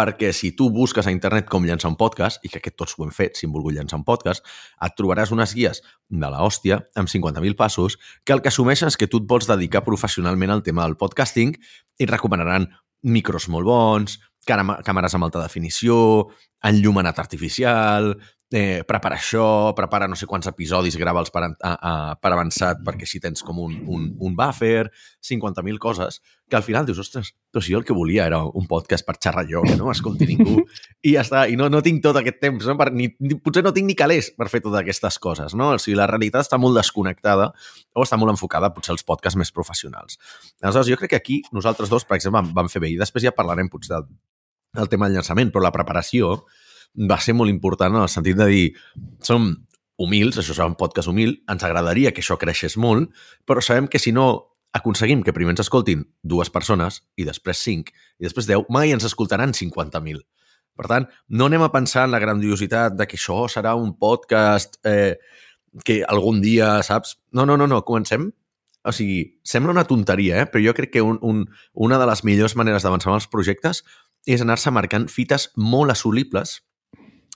Perquè 0.00 0.31
si 0.32 0.55
tu 0.56 0.70
busques 0.73 1.05
a 1.05 1.12
internet 1.12 1.49
com 1.50 1.67
llançar 1.69 1.91
un 1.93 1.99
podcast, 2.00 2.41
i 2.41 2.49
que 2.49 2.56
aquest 2.62 2.79
tots 2.81 2.97
ho 2.97 3.05
hem 3.05 3.12
fet 3.12 3.37
si 3.37 3.44
hem 3.44 3.52
volgut 3.52 3.75
llançar 3.76 3.99
un 4.00 4.06
podcast, 4.06 4.47
et 4.81 4.97
trobaràs 4.97 5.32
unes 5.35 5.52
guies 5.56 5.82
de 6.08 6.31
la 6.32 6.41
hòstia 6.47 6.81
amb 6.97 7.11
50.000 7.12 7.58
passos 7.58 7.99
que 8.25 8.32
el 8.32 8.41
que 8.41 8.49
assumeixen 8.49 8.88
és 8.88 8.97
que 8.97 9.11
tu 9.11 9.20
et 9.20 9.29
vols 9.29 9.50
dedicar 9.50 9.85
professionalment 9.85 10.55
al 10.55 10.64
tema 10.64 10.87
del 10.87 10.97
podcasting 10.97 11.52
i 11.52 12.06
et 12.06 12.12
recomanaran 12.14 12.70
micros 13.05 13.49
molt 13.52 13.69
bons, 13.69 14.17
càmeres 14.49 15.14
amb 15.17 15.29
alta 15.29 15.43
definició, 15.43 16.31
enllumenat 16.64 17.20
artificial, 17.20 18.14
eh, 18.52 18.82
prepara 18.87 19.14
això, 19.14 19.73
prepara 19.79 20.08
no 20.11 20.17
sé 20.19 20.26
quants 20.26 20.49
episodis, 20.50 20.97
grava'ls 20.99 21.31
per, 21.31 21.44
a, 21.47 21.70
a, 21.70 21.93
per 22.19 22.32
avançat 22.35 22.81
perquè 22.87 23.06
si 23.06 23.20
tens 23.23 23.44
com 23.47 23.61
un, 23.62 23.76
un, 23.87 24.08
un 24.19 24.35
buffer, 24.37 24.91
50.000 25.23 25.79
coses, 25.79 26.19
que 26.50 26.58
al 26.58 26.64
final 26.67 26.87
dius, 26.88 26.99
ostres, 26.99 27.31
però 27.52 27.62
si 27.62 27.75
jo 27.75 27.79
el 27.79 27.87
que 27.87 27.94
volia 27.94 28.26
era 28.26 28.41
un 28.43 28.67
podcast 28.70 29.06
per 29.06 29.14
xerrar 29.23 29.44
jo, 29.47 29.62
que 29.67 29.76
no 29.79 29.87
m'escolti 29.87 30.26
ningú, 30.32 30.64
i 31.06 31.14
ja 31.14 31.23
està, 31.23 31.44
i 31.47 31.58
no, 31.58 31.69
no 31.70 31.82
tinc 31.87 32.02
tot 32.02 32.19
aquest 32.19 32.41
temps, 32.43 32.67
no? 32.67 32.75
Per, 32.81 32.88
ni, 32.97 33.06
potser 33.44 33.62
no 33.67 33.75
tinc 33.76 33.87
ni 33.87 33.97
calés 33.99 34.32
per 34.35 34.50
fer 34.50 34.62
totes 34.64 34.82
aquestes 34.82 35.20
coses, 35.23 35.55
no? 35.55 35.70
O 35.76 35.82
sigui, 35.82 35.99
la 36.00 36.08
realitat 36.11 36.49
està 36.49 36.58
molt 36.58 36.79
desconnectada 36.81 37.52
o 37.94 38.06
està 38.06 38.19
molt 38.19 38.35
enfocada 38.35 38.73
potser 38.75 38.97
als 38.97 39.06
podcasts 39.06 39.38
més 39.38 39.55
professionals. 39.55 40.19
Aleshores, 40.58 40.91
jo 40.91 40.99
crec 40.99 41.14
que 41.14 41.23
aquí 41.23 41.38
nosaltres 41.55 41.93
dos, 41.93 42.06
per 42.08 42.19
exemple, 42.19 42.43
vam, 42.43 42.50
vam 42.56 42.73
fer 42.73 42.82
bé, 42.82 42.91
i 42.91 42.99
després 42.99 43.29
ja 43.29 43.37
parlarem 43.37 43.70
potser 43.70 43.94
del, 43.94 44.11
del 44.81 44.91
tema 44.91 45.06
del 45.06 45.20
llançament, 45.20 45.55
però 45.55 45.62
la 45.62 45.75
preparació 45.75 46.41
va 46.94 47.20
ser 47.22 47.34
molt 47.38 47.52
important 47.52 47.94
en 47.94 48.02
el 48.02 48.12
sentit 48.12 48.38
de 48.38 48.46
dir 48.50 48.64
som 49.26 49.52
humils, 50.00 50.38
això 50.40 50.54
serà 50.56 50.69
un 50.70 50.78
podcast 50.81 51.10
humil, 51.10 51.37
ens 51.50 51.64
agradaria 51.66 52.12
que 52.16 52.25
això 52.25 52.38
creixés 52.40 52.78
molt, 52.81 53.12
però 53.44 53.62
sabem 53.62 53.88
que 53.88 54.00
si 54.00 54.14
no 54.16 54.31
aconseguim 54.72 55.22
que 55.26 55.34
primer 55.37 55.54
ens 55.54 55.64
escoltin 55.66 56.06
dues 56.22 56.50
persones 56.50 57.02
i 57.19 57.26
després 57.26 57.60
cinc 57.60 57.90
i 57.92 58.25
després 58.25 58.48
deu, 58.48 58.64
mai 58.70 58.94
ens 58.94 59.04
escoltaran 59.04 59.52
50.000. 59.56 60.22
Per 60.78 60.88
tant, 60.88 61.06
no 61.28 61.50
anem 61.50 61.66
a 61.66 61.72
pensar 61.75 62.06
en 62.06 62.14
la 62.14 62.20
grandiositat 62.22 62.96
de 62.96 63.06
que 63.10 63.19
això 63.19 63.42
serà 63.52 63.75
un 63.76 63.92
podcast 63.98 64.78
eh, 64.87 65.19
que 65.84 66.00
algun 66.08 66.40
dia, 66.40 66.78
saps? 66.87 67.19
No, 67.37 67.44
no, 67.44 67.58
no, 67.60 67.66
no, 67.69 67.82
comencem 67.84 68.31
o 68.81 68.92
sigui, 68.96 69.37
sembla 69.44 69.75
una 69.75 69.84
tonteria, 69.84 70.40
eh? 70.40 70.46
però 70.48 70.62
jo 70.64 70.75
crec 70.76 70.94
que 70.94 71.02
un, 71.04 71.19
un, 71.20 71.44
una 71.75 71.98
de 72.00 72.06
les 72.08 72.22
millors 72.25 72.56
maneres 72.56 72.87
d'avançar 72.87 73.10
amb 73.10 73.19
els 73.19 73.28
projectes 73.28 73.82
és 74.28 74.40
anar-se 74.40 74.72
marcant 74.72 75.06
fites 75.12 75.50
molt 75.56 75.92
assolibles 75.92 76.60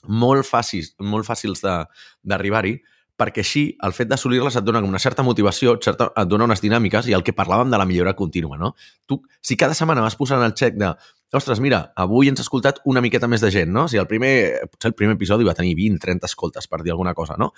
molt 0.09 0.47
fàcils, 0.49 0.95
molt 1.01 1.27
fàcils 1.29 1.63
d'arribar-hi, 1.65 2.79
perquè 3.15 3.45
així 3.45 3.65
el 3.87 3.93
fet 3.95 4.09
d'assolir-les 4.11 4.57
et 4.59 4.65
dona 4.67 4.81
una 4.83 4.99
certa 4.99 5.23
motivació, 5.23 5.77
et, 5.77 5.85
certa, 5.87 6.09
et 6.19 6.31
dona 6.31 6.49
unes 6.49 6.63
dinàmiques 6.63 7.07
i 7.07 7.15
el 7.15 7.23
que 7.23 7.35
parlàvem 7.37 7.71
de 7.71 7.79
la 7.79 7.87
millora 7.87 8.17
contínua, 8.19 8.59
no? 8.59 8.73
Tu, 9.07 9.21
si 9.41 9.57
cada 9.57 9.77
setmana 9.79 10.03
vas 10.03 10.17
posant 10.19 10.43
el 10.43 10.57
xec 10.59 10.75
de 10.81 10.91
ostres, 11.35 11.59
mira, 11.61 11.93
avui 11.99 12.29
ens 12.31 12.41
ha 12.41 12.45
escoltat 12.45 12.81
una 12.91 13.03
miqueta 13.03 13.27
més 13.31 13.43
de 13.43 13.51
gent, 13.51 13.71
no? 13.75 13.85
O 13.85 13.91
sigui, 13.91 14.01
el 14.03 14.09
primer, 14.11 14.35
potser 14.71 14.93
el 14.93 14.97
primer 14.99 15.17
episodi 15.17 15.47
va 15.47 15.55
tenir 15.59 15.75
20, 15.79 15.99
30 16.03 16.31
escoltes, 16.31 16.69
per 16.71 16.83
dir 16.83 16.95
alguna 16.95 17.15
cosa, 17.15 17.35
no? 17.41 17.51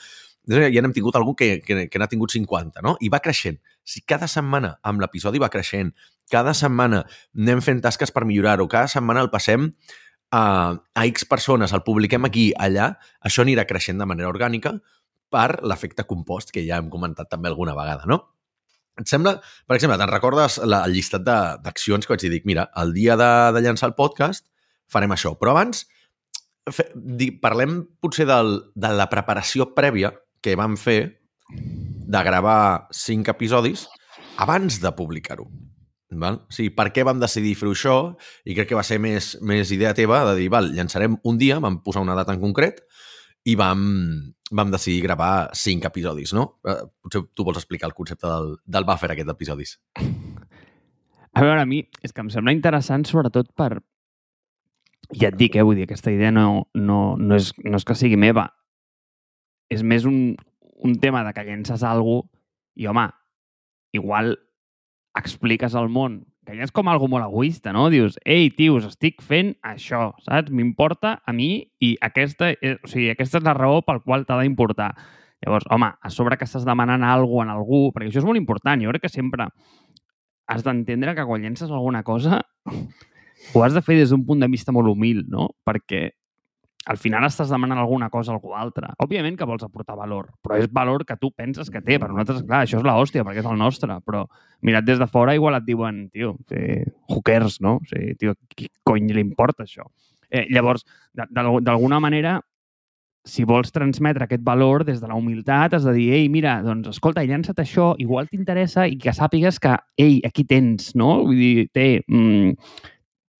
Ja 0.49 0.69
n'hem 0.71 0.95
tingut 0.97 1.17
algun 1.19 1.37
que, 1.37 1.51
que, 1.65 1.87
que 1.93 2.01
n'ha 2.01 2.09
tingut 2.09 2.33
50, 2.33 2.85
no? 2.85 2.97
I 3.05 3.11
va 3.13 3.21
creixent. 3.21 3.61
Si 3.85 4.03
cada 4.09 4.29
setmana 4.31 4.77
amb 4.87 5.05
l'episodi 5.05 5.43
va 5.43 5.51
creixent, 5.53 5.93
cada 6.33 6.55
setmana 6.57 7.05
anem 7.37 7.61
fent 7.65 7.83
tasques 7.85 8.13
per 8.15 8.25
millorar-ho, 8.25 8.69
cada 8.71 8.89
setmana 8.91 9.25
el 9.25 9.31
passem 9.35 9.73
a, 10.33 10.45
a 10.75 11.07
X 11.07 11.27
persones, 11.29 11.73
el 11.73 11.85
publiquem 11.87 12.27
aquí, 12.27 12.51
allà, 12.59 12.93
això 13.25 13.45
anirà 13.45 13.67
creixent 13.69 14.01
de 14.01 14.09
manera 14.09 14.31
orgànica 14.33 14.77
per 15.33 15.61
l'efecte 15.67 16.07
compost, 16.07 16.53
que 16.55 16.65
ja 16.67 16.81
hem 16.81 16.91
comentat 16.91 17.31
també 17.31 17.51
alguna 17.51 17.77
vegada, 17.79 18.07
no? 18.11 18.23
Et 18.97 19.09
sembla, 19.11 19.35
per 19.69 19.77
exemple, 19.77 19.99
te'n 20.01 20.13
recordes 20.13 20.57
la, 20.65 20.81
el 20.89 20.95
llistat 20.97 21.27
d'accions 21.27 22.07
que 22.07 22.15
vaig 22.15 22.23
dir, 22.25 22.33
dic, 22.33 22.47
mira, 22.49 22.71
el 22.81 22.95
dia 22.97 23.17
de, 23.21 23.31
de 23.53 23.63
llançar 23.65 23.91
el 23.91 23.99
podcast 23.99 24.47
farem 24.89 25.13
això, 25.13 25.35
però 25.37 25.53
abans 25.53 25.85
fe, 26.73 26.89
di, 26.95 27.31
parlem 27.43 27.83
potser 28.01 28.25
del, 28.29 28.57
de 28.75 28.95
la 28.97 29.09
preparació 29.13 29.69
prèvia 29.77 30.15
que 30.41 30.57
vam 30.57 30.79
fer 30.81 31.01
de 31.51 32.23
gravar 32.25 32.89
cinc 32.95 33.29
episodis 33.35 33.87
abans 34.43 34.81
de 34.81 34.93
publicar-ho. 34.97 35.47
Val? 36.15 36.39
Sigui, 36.55 36.71
per 36.71 36.93
què 36.95 37.03
vam 37.07 37.19
decidir 37.19 37.57
fer 37.59 37.69
això? 37.73 37.97
I 38.47 38.55
crec 38.55 38.71
que 38.71 38.79
va 38.79 38.85
ser 38.87 39.01
més, 39.03 39.35
més 39.43 39.73
idea 39.75 39.95
teva 39.95 40.23
de 40.29 40.37
dir, 40.39 40.47
val, 40.53 40.71
llançarem 40.75 41.17
un 41.27 41.39
dia, 41.39 41.59
vam 41.63 41.81
posar 41.83 42.05
una 42.05 42.15
data 42.15 42.35
en 42.37 42.41
concret 42.41 42.85
i 43.47 43.57
vam, 43.59 43.83
vam 44.55 44.71
decidir 44.71 45.03
gravar 45.03 45.51
cinc 45.55 45.87
episodis, 45.87 46.33
no? 46.35 46.61
Eh, 46.67 46.79
potser 47.03 47.25
tu 47.35 47.47
vols 47.47 47.59
explicar 47.59 47.91
el 47.91 47.97
concepte 47.99 48.27
del, 48.27 48.55
del 48.65 48.87
buffer 48.87 49.11
aquest 49.15 49.31
d'episodis. 49.31 49.77
A 51.37 51.43
veure, 51.43 51.61
a 51.61 51.67
mi 51.69 51.83
és 52.03 52.15
que 52.15 52.23
em 52.23 52.31
sembla 52.33 52.55
interessant 52.55 53.07
sobretot 53.07 53.51
per... 53.59 53.77
Ja 55.15 55.31
et 55.31 55.37
dic, 55.39 55.55
eh? 55.55 55.63
Vull 55.63 55.79
dir, 55.79 55.87
aquesta 55.87 56.11
idea 56.11 56.33
no, 56.35 56.67
no, 56.75 57.01
no, 57.19 57.37
és, 57.37 57.53
no 57.63 57.79
és 57.79 57.87
que 57.87 57.95
sigui 57.99 58.19
meva. 58.19 58.49
És 59.71 59.83
més 59.87 60.07
un, 60.07 60.35
un 60.83 60.97
tema 61.03 61.23
de 61.27 61.35
que 61.35 61.45
llences 61.47 61.85
alguna 61.87 62.27
i, 62.77 62.87
home, 62.91 63.07
igual 63.95 64.35
expliques 65.17 65.75
al 65.75 65.89
món, 65.93 66.21
que 66.47 66.55
ja 66.55 66.67
és 66.67 66.73
com 66.75 66.89
algo 66.89 67.09
molt 67.11 67.27
egoista, 67.27 67.73
no? 67.75 67.89
Dius, 67.91 68.19
ei, 68.25 68.51
tios, 68.55 68.87
estic 68.87 69.23
fent 69.25 69.55
això, 69.67 70.11
saps? 70.27 70.53
M'importa 70.55 71.17
a 71.27 71.35
mi 71.35 71.67
i 71.83 71.97
aquesta, 72.05 72.53
és, 72.61 72.79
o 72.85 72.91
sigui, 72.91 73.11
aquesta 73.13 73.41
és 73.41 73.47
la 73.47 73.57
raó 73.57 73.81
pel 73.87 74.03
qual 74.05 74.27
t'ha 74.29 74.39
d'importar. 74.43 74.93
Llavors, 75.45 75.67
home, 75.73 75.91
a 76.01 76.13
sobre 76.13 76.39
que 76.39 76.47
estàs 76.49 76.65
demanant 76.67 77.05
alguna 77.05 77.51
en 77.51 77.57
algú, 77.57 77.91
perquè 77.95 78.11
això 78.11 78.23
és 78.23 78.29
molt 78.29 78.41
important, 78.41 78.81
jo 78.81 78.93
crec 78.93 79.09
que 79.09 79.13
sempre 79.13 79.51
has 80.47 80.63
d'entendre 80.63 81.17
que 81.17 81.27
quan 81.27 81.43
llences 81.43 81.71
alguna 81.71 82.05
cosa 82.07 82.41
ho 83.53 83.63
has 83.65 83.75
de 83.75 83.83
fer 83.83 83.99
des 83.99 84.11
d'un 84.11 84.25
punt 84.27 84.41
de 84.41 84.49
vista 84.49 84.73
molt 84.73 84.89
humil, 84.89 85.25
no? 85.29 85.51
Perquè 85.67 86.13
al 86.87 86.99
final 87.03 87.27
estàs 87.27 87.51
demanant 87.51 87.81
alguna 87.83 88.09
cosa 88.11 88.31
a 88.31 88.37
algú 88.37 88.55
altre. 88.55 88.93
Òbviament 89.03 89.37
que 89.39 89.47
vols 89.49 89.65
aportar 89.67 89.97
valor, 89.99 90.29
però 90.43 90.59
és 90.61 90.69
valor 90.73 91.05
que 91.07 91.17
tu 91.19 91.33
penses 91.35 91.71
que 91.71 91.83
té. 91.83 91.99
Per 91.99 92.09
nosaltres, 92.13 92.45
clar, 92.47 92.63
això 92.63 92.79
és 92.79 92.87
l'hòstia, 92.87 93.25
perquè 93.27 93.43
és 93.43 93.51
el 93.51 93.59
nostre, 93.59 93.99
però 94.07 94.25
mirat 94.67 94.87
des 94.87 95.01
de 95.03 95.09
fora 95.11 95.35
igual 95.35 95.59
et 95.59 95.67
diuen, 95.67 96.05
tio, 96.15 96.37
sí, 96.49 96.83
who 97.11 97.23
cares, 97.27 97.59
no? 97.61 97.81
Sigui, 97.91 98.15
tio, 98.21 98.37
qui 98.55 98.71
cony 98.87 99.11
li 99.11 99.25
importa 99.25 99.67
això? 99.67 99.89
Eh, 100.31 100.47
llavors, 100.55 100.87
d'alguna 101.15 101.99
manera, 102.03 102.39
si 103.27 103.43
vols 103.43 103.73
transmetre 103.75 104.25
aquest 104.25 104.45
valor 104.47 104.85
des 104.87 105.01
de 105.03 105.09
la 105.11 105.19
humilitat, 105.19 105.75
has 105.75 105.85
de 105.85 105.93
dir, 105.97 106.11
ei, 106.15 106.29
mira, 106.31 106.61
doncs, 106.63 106.93
escolta, 106.95 107.27
llança't 107.27 107.59
això, 107.59 107.95
igual 107.99 108.31
t'interessa 108.31 108.87
i 108.87 108.95
que 109.03 109.15
sàpigues 109.15 109.59
que, 109.63 109.75
ei, 109.99 110.21
aquí 110.25 110.47
tens, 110.47 110.93
no? 110.95 111.25
Vull 111.27 111.41
dir, 111.43 111.67
té, 111.75 111.89
mm, 112.07 112.55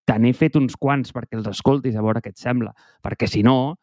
te 0.07 0.17
n'he 0.23 0.33
fet 0.37 0.57
uns 0.59 0.77
quants 0.79 1.13
perquè 1.13 1.37
els 1.39 1.49
escoltis 1.51 1.97
a 1.97 2.05
veure 2.05 2.23
què 2.23 2.31
et 2.33 2.41
sembla. 2.41 2.73
Perquè 3.05 3.29
si 3.31 3.43
no, 3.47 3.77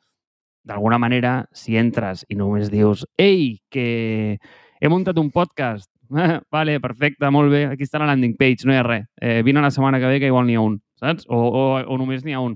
d'alguna 0.64 1.00
manera, 1.02 1.44
si 1.52 1.76
entres 1.78 2.24
i 2.32 2.38
només 2.40 2.72
dius 2.72 3.04
ei, 3.20 3.60
que 3.70 4.40
he 4.80 4.92
muntat 4.92 5.20
un 5.20 5.32
podcast, 5.36 5.90
vale, 6.56 6.80
perfecte, 6.84 7.30
molt 7.34 7.52
bé, 7.52 7.66
aquí 7.72 7.88
està 7.88 8.00
la 8.00 8.08
landing 8.12 8.38
page, 8.40 8.68
no 8.68 8.76
hi 8.76 8.80
ha 8.80 8.86
res. 8.88 9.10
Eh, 9.20 9.42
vine 9.46 9.64
la 9.64 9.72
setmana 9.74 10.00
que 10.00 10.12
ve 10.12 10.22
que 10.24 10.32
igual 10.32 10.48
n'hi 10.48 10.56
ha 10.60 10.64
un, 10.64 10.78
saps? 11.02 11.28
O, 11.28 11.40
o, 11.40 11.66
o 11.84 11.98
només 12.00 12.24
n'hi 12.24 12.38
ha 12.38 12.44
un. 12.44 12.56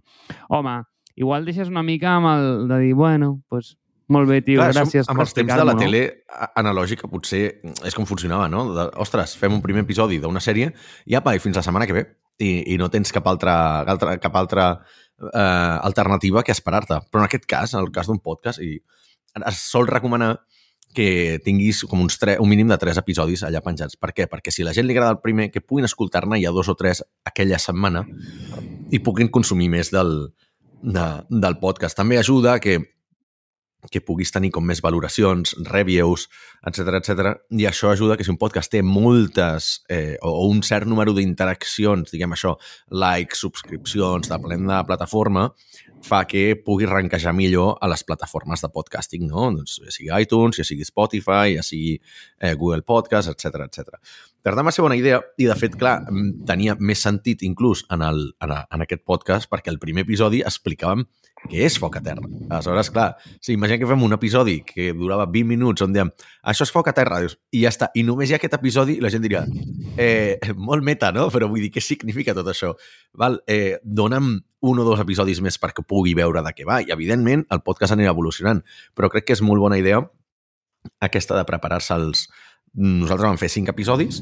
Home, 0.54 0.78
igual 1.20 1.48
deixes 1.48 1.72
una 1.74 1.84
mica 1.84 2.16
amb 2.16 2.32
el 2.32 2.48
de 2.72 2.80
dir, 2.86 2.94
bueno, 2.96 3.34
doncs 3.52 3.74
pues, 3.74 3.76
molt 4.08 4.30
bé, 4.32 4.40
tio, 4.40 4.62
Clar, 4.62 4.72
gràcies 4.72 5.04
per 5.04 5.12
Amb 5.12 5.26
els 5.26 5.34
temps 5.36 5.52
de 5.52 5.64
la 5.68 5.74
no? 5.76 5.82
tele 5.82 6.02
analògica 6.56 7.10
potser 7.12 7.42
és 7.84 7.96
com 7.98 8.08
funcionava, 8.08 8.48
no? 8.48 8.70
De, 8.72 8.86
ostres, 9.04 9.34
fem 9.36 9.52
un 9.52 9.60
primer 9.64 9.84
episodi 9.84 10.22
d'una 10.24 10.40
sèrie 10.40 10.70
i 11.04 11.18
apa, 11.20 11.36
i 11.36 11.44
fins 11.44 11.60
la 11.60 11.66
setmana 11.66 11.90
que 11.90 11.98
ve 11.98 12.06
i, 12.40 12.74
i 12.74 12.78
no 12.78 12.90
tens 12.94 13.14
cap 13.16 13.28
altra, 13.30 13.56
altra, 13.82 14.18
cap 14.22 14.36
altra 14.38 14.68
eh, 15.34 15.78
alternativa 15.82 16.44
que 16.44 16.54
esperar-te. 16.56 17.02
Però 17.12 17.24
en 17.24 17.30
aquest 17.30 17.48
cas, 17.50 17.74
en 17.74 17.82
el 17.84 17.92
cas 17.94 18.10
d'un 18.10 18.22
podcast, 18.24 18.62
i 18.62 18.78
es 19.38 19.62
sol 19.62 19.88
recomanar 19.90 20.38
que 20.98 21.38
tinguis 21.46 21.84
com 21.86 22.02
uns 22.02 22.18
tre, 22.18 22.38
un 22.42 22.50
mínim 22.50 22.70
de 22.72 22.78
tres 22.82 22.98
episodis 22.98 23.44
allà 23.46 23.62
penjats. 23.62 24.00
Per 24.00 24.14
què? 24.16 24.26
Perquè 24.32 24.54
si 24.54 24.66
la 24.66 24.74
gent 24.74 24.88
li 24.88 24.96
agrada 24.96 25.14
el 25.18 25.22
primer, 25.22 25.52
que 25.54 25.62
puguin 25.62 25.86
escoltar-ne 25.86 26.40
ja 26.42 26.54
dos 26.56 26.72
o 26.72 26.78
tres 26.80 27.04
aquella 27.28 27.60
setmana 27.62 28.06
i 28.90 29.02
puguin 29.04 29.30
consumir 29.34 29.70
més 29.74 29.92
del, 29.94 30.32
de, 30.82 31.08
del 31.30 31.60
podcast. 31.62 31.98
També 31.98 32.18
ajuda 32.18 32.58
que 32.64 32.80
que 33.92 34.02
puguis 34.02 34.32
tenir 34.34 34.50
com 34.56 34.66
més 34.66 34.82
valoracions, 34.84 35.54
reviews, 35.70 36.28
etc 36.68 36.98
etc. 37.00 37.34
I 37.56 37.68
això 37.70 37.92
ajuda 37.92 38.18
que 38.18 38.26
si 38.26 38.34
un 38.34 38.40
podcast 38.42 38.72
té 38.74 38.82
moltes 38.84 39.70
eh, 39.90 40.18
o 40.26 40.48
un 40.50 40.64
cert 40.66 40.90
número 40.90 41.14
d'interaccions, 41.16 42.12
diguem 42.12 42.36
això, 42.36 42.58
likes, 42.92 43.44
subscripcions, 43.46 44.32
depenent 44.32 44.66
de 44.66 44.74
la 44.74 44.86
plataforma, 44.88 45.48
fa 46.04 46.24
que 46.30 46.56
pugui 46.62 46.86
ranquejar 46.86 47.34
millor 47.34 47.78
a 47.82 47.90
les 47.90 48.04
plataformes 48.06 48.62
de 48.62 48.70
podcasting, 48.74 49.28
no? 49.30 49.48
Doncs, 49.56 49.80
ja 49.86 49.94
sigui 49.94 50.12
iTunes, 50.22 50.60
ja 50.60 50.66
sigui 50.68 50.86
Spotify, 50.86 51.56
ja 51.56 51.66
sigui 51.66 51.96
eh, 51.98 52.54
Google 52.54 52.84
Podcast, 52.86 53.32
etc 53.34 53.66
etc. 53.66 53.98
Per 54.48 54.54
tant, 54.56 54.64
va 54.64 54.72
ser 54.72 54.84
bona 54.86 54.96
idea 54.96 55.18
i, 55.36 55.44
de 55.44 55.56
fet, 55.60 55.74
clar, 55.76 55.98
tenia 56.48 56.78
més 56.80 57.02
sentit 57.04 57.42
inclús 57.44 57.82
en, 57.92 58.00
el, 58.06 58.22
en, 58.40 58.54
a, 58.56 58.62
en 58.72 58.84
aquest 58.86 59.02
podcast 59.04 59.50
perquè 59.52 59.74
el 59.74 59.80
primer 59.82 60.06
episodi 60.06 60.40
explicàvem 60.40 61.04
què 61.52 61.66
és 61.68 61.76
foc 61.76 61.98
a 62.00 62.02
terra. 62.06 62.24
Aleshores, 62.48 62.88
clar, 62.96 63.10
si 63.44 63.58
imagina 63.58 63.82
que 63.82 63.90
fem 63.90 64.06
un 64.08 64.16
episodi 64.16 64.62
que 64.64 64.94
durava 64.96 65.26
20 65.28 65.52
minuts 65.52 65.84
on 65.84 65.92
diem 65.92 66.14
això 66.48 66.64
és 66.64 66.72
foc 66.72 66.88
a 66.88 66.96
terra, 66.96 67.20
dius, 67.26 67.36
i 67.52 67.66
ja 67.66 67.74
està. 67.76 67.92
I 68.00 68.06
només 68.08 68.32
hi 68.32 68.38
ha 68.38 68.40
aquest 68.40 68.56
episodi 68.56 68.96
i 68.96 69.04
la 69.04 69.12
gent 69.12 69.28
diria 69.28 69.44
eh, 70.00 70.40
molt 70.56 70.88
meta, 70.88 71.12
no? 71.12 71.28
Però 71.34 71.52
vull 71.52 71.68
dir, 71.68 71.74
què 71.76 71.84
significa 71.84 72.38
tot 72.38 72.48
això? 72.48 72.72
Val? 73.20 73.42
Eh, 73.52 73.82
dona'm 73.84 74.32
un 74.72 74.80
o 74.80 74.88
dos 74.88 75.04
episodis 75.04 75.44
més 75.44 75.60
perquè 75.60 75.84
pugui 75.84 76.16
veure 76.16 76.40
de 76.48 76.56
què 76.56 76.64
va. 76.72 76.80
I, 76.80 76.94
evidentment, 76.96 77.44
el 77.52 77.68
podcast 77.68 78.00
anirà 78.00 78.16
evolucionant. 78.16 78.64
Però 78.96 79.12
crec 79.12 79.28
que 79.28 79.36
és 79.36 79.44
molt 79.44 79.68
bona 79.68 79.84
idea 79.84 80.06
aquesta 81.04 81.36
de 81.36 81.44
preparar-se 81.44 82.00
els, 82.00 82.30
nosaltres 82.74 83.30
vam 83.30 83.40
fer 83.42 83.50
cinc 83.50 83.72
episodis, 83.72 84.22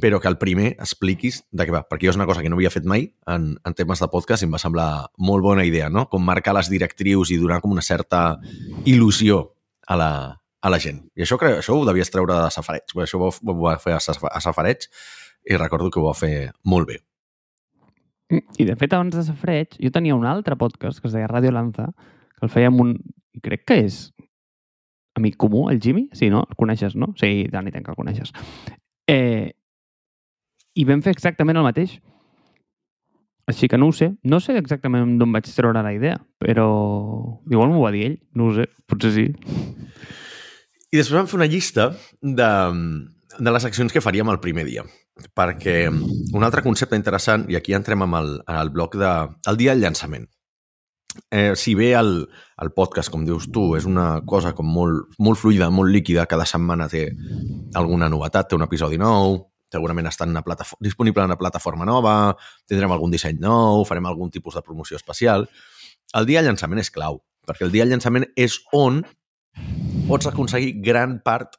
però 0.00 0.20
que 0.20 0.28
el 0.28 0.38
primer 0.38 0.74
expliquis 0.74 1.40
de 1.50 1.66
què 1.66 1.74
va. 1.74 1.82
Perquè 1.88 2.08
jo 2.08 2.14
és 2.14 2.18
una 2.18 2.26
cosa 2.28 2.42
que 2.44 2.50
no 2.52 2.58
havia 2.58 2.72
fet 2.72 2.86
mai 2.88 3.08
en, 3.32 3.54
en 3.64 3.76
temes 3.78 4.02
de 4.02 4.08
podcast 4.12 4.44
i 4.44 4.48
em 4.48 4.54
va 4.54 4.62
semblar 4.62 4.88
molt 5.18 5.44
bona 5.44 5.64
idea, 5.66 5.88
no? 5.90 6.06
Com 6.12 6.24
marcar 6.26 6.54
les 6.56 6.70
directrius 6.72 7.32
i 7.32 7.40
donar 7.40 7.60
com 7.64 7.74
una 7.74 7.84
certa 7.84 8.38
il·lusió 8.84 9.42
a 9.86 9.98
la, 9.98 10.10
a 10.36 10.72
la 10.72 10.80
gent. 10.82 11.02
I 11.16 11.26
això, 11.26 11.38
crec, 11.40 11.60
això 11.62 11.76
ho 11.76 11.84
devies 11.88 12.12
treure 12.12 12.36
de 12.36 12.52
Safareig. 12.54 12.94
Això 13.06 13.20
ho, 13.22 13.30
ho 13.30 13.58
va 13.62 13.76
fer 13.82 13.96
a, 13.96 14.00
a 14.02 14.42
Safareig 14.44 14.88
i 15.46 15.58
recordo 15.58 15.90
que 15.90 16.02
ho 16.02 16.08
va 16.08 16.16
fer 16.18 16.50
molt 16.64 16.90
bé. 16.90 17.00
I 18.58 18.66
de 18.66 18.74
fet, 18.74 18.92
abans 18.92 19.14
de 19.14 19.22
Safareig, 19.22 19.76
jo 19.78 19.92
tenia 19.94 20.16
un 20.16 20.26
altre 20.26 20.58
podcast 20.58 20.98
que 21.00 21.06
es 21.06 21.14
deia 21.14 21.30
Radio 21.30 21.52
Lanza, 21.54 21.92
que 22.36 22.46
el 22.48 22.52
fèiem 22.52 22.82
un... 22.82 22.96
I 23.36 23.42
crec 23.44 23.66
que 23.68 23.76
és 23.84 23.96
amic 25.16 25.36
comú, 25.36 25.68
el 25.70 25.80
Jimmy? 25.80 26.08
Sí, 26.12 26.28
no? 26.30 26.44
El 26.48 26.56
coneixes, 26.60 26.94
no? 26.94 27.12
Sí, 27.18 27.48
tant 27.52 27.66
i 27.66 27.72
tant 27.74 27.84
que 27.84 27.92
el 27.94 27.98
coneixes. 27.98 28.34
Eh, 29.08 29.54
I 30.76 30.84
vam 30.84 31.02
fer 31.02 31.14
exactament 31.16 31.56
el 31.56 31.64
mateix. 31.64 31.96
Així 33.48 33.70
que 33.70 33.78
no 33.78 33.88
ho 33.88 33.94
sé. 33.96 34.10
No 34.26 34.40
sé 34.42 34.58
exactament 34.60 35.16
d'on 35.20 35.32
vaig 35.32 35.48
treure 35.48 35.82
la 35.82 35.94
idea, 35.94 36.18
però 36.42 36.68
igual 37.48 37.72
m'ho 37.72 37.82
va 37.84 37.94
dir 37.94 38.04
ell. 38.10 38.20
No 38.36 38.50
ho 38.50 38.56
sé, 38.58 38.68
potser 38.90 39.14
sí. 39.14 39.26
I 40.92 41.00
després 41.00 41.16
vam 41.16 41.30
fer 41.30 41.40
una 41.40 41.50
llista 41.50 41.90
de, 42.20 42.50
de 43.38 43.56
les 43.56 43.68
accions 43.68 43.94
que 43.94 44.04
faríem 44.04 44.28
el 44.34 44.42
primer 44.42 44.66
dia. 44.68 44.84
Perquè 45.32 45.86
un 45.88 46.44
altre 46.44 46.60
concepte 46.66 46.98
interessant, 46.98 47.46
i 47.48 47.56
aquí 47.56 47.72
entrem 47.72 48.04
amb 48.04 48.20
el, 48.20 48.34
el 48.60 48.74
bloc 48.74 48.98
de 49.00 49.12
el 49.48 49.56
dia 49.62 49.72
del 49.72 49.86
llançament 49.86 50.28
eh, 51.30 51.54
si 51.56 51.74
bé 51.74 51.92
el, 51.98 52.28
el 52.62 52.70
podcast, 52.76 53.10
com 53.12 53.24
dius 53.26 53.48
tu, 53.52 53.68
és 53.78 53.86
una 53.88 54.22
cosa 54.28 54.54
com 54.56 54.68
molt, 54.70 55.12
molt 55.18 55.40
fluida, 55.40 55.68
molt 55.70 55.92
líquida, 55.92 56.26
cada 56.30 56.46
setmana 56.48 56.88
té 56.92 57.08
alguna 57.74 58.08
novetat, 58.12 58.50
té 58.50 58.58
un 58.58 58.66
episodi 58.66 58.98
nou, 59.00 59.38
segurament 59.72 60.08
està 60.08 60.26
en 60.26 60.36
una 60.36 60.44
disponible 60.80 61.24
en 61.24 61.32
una 61.32 61.38
plataforma 61.40 61.86
nova, 61.88 62.36
tindrem 62.68 62.92
algun 62.92 63.12
disseny 63.12 63.40
nou, 63.42 63.84
farem 63.84 64.06
algun 64.06 64.30
tipus 64.30 64.54
de 64.54 64.62
promoció 64.62 64.96
especial. 64.96 65.48
El 66.14 66.26
dia 66.26 66.42
de 66.42 66.48
llançament 66.48 66.80
és 66.80 66.90
clau, 66.90 67.20
perquè 67.46 67.66
el 67.66 67.74
dia 67.74 67.84
de 67.84 67.92
llançament 67.92 68.28
és 68.36 68.60
on 68.72 69.02
pots 70.06 70.28
aconseguir 70.30 70.76
gran 70.84 71.18
part 71.24 71.56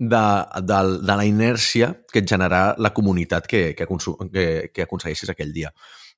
de, 0.00 0.24
de, 0.64 0.78
de 1.06 1.16
la 1.16 1.26
inèrcia 1.28 1.92
que 2.10 2.22
et 2.22 2.28
generarà 2.28 2.74
la 2.80 2.92
comunitat 2.96 3.46
que, 3.46 3.74
que, 3.76 3.86
que, 3.86 4.46
que 4.74 4.86
aconsegueixis 4.86 5.30
aquell 5.30 5.52
dia. 5.52 5.70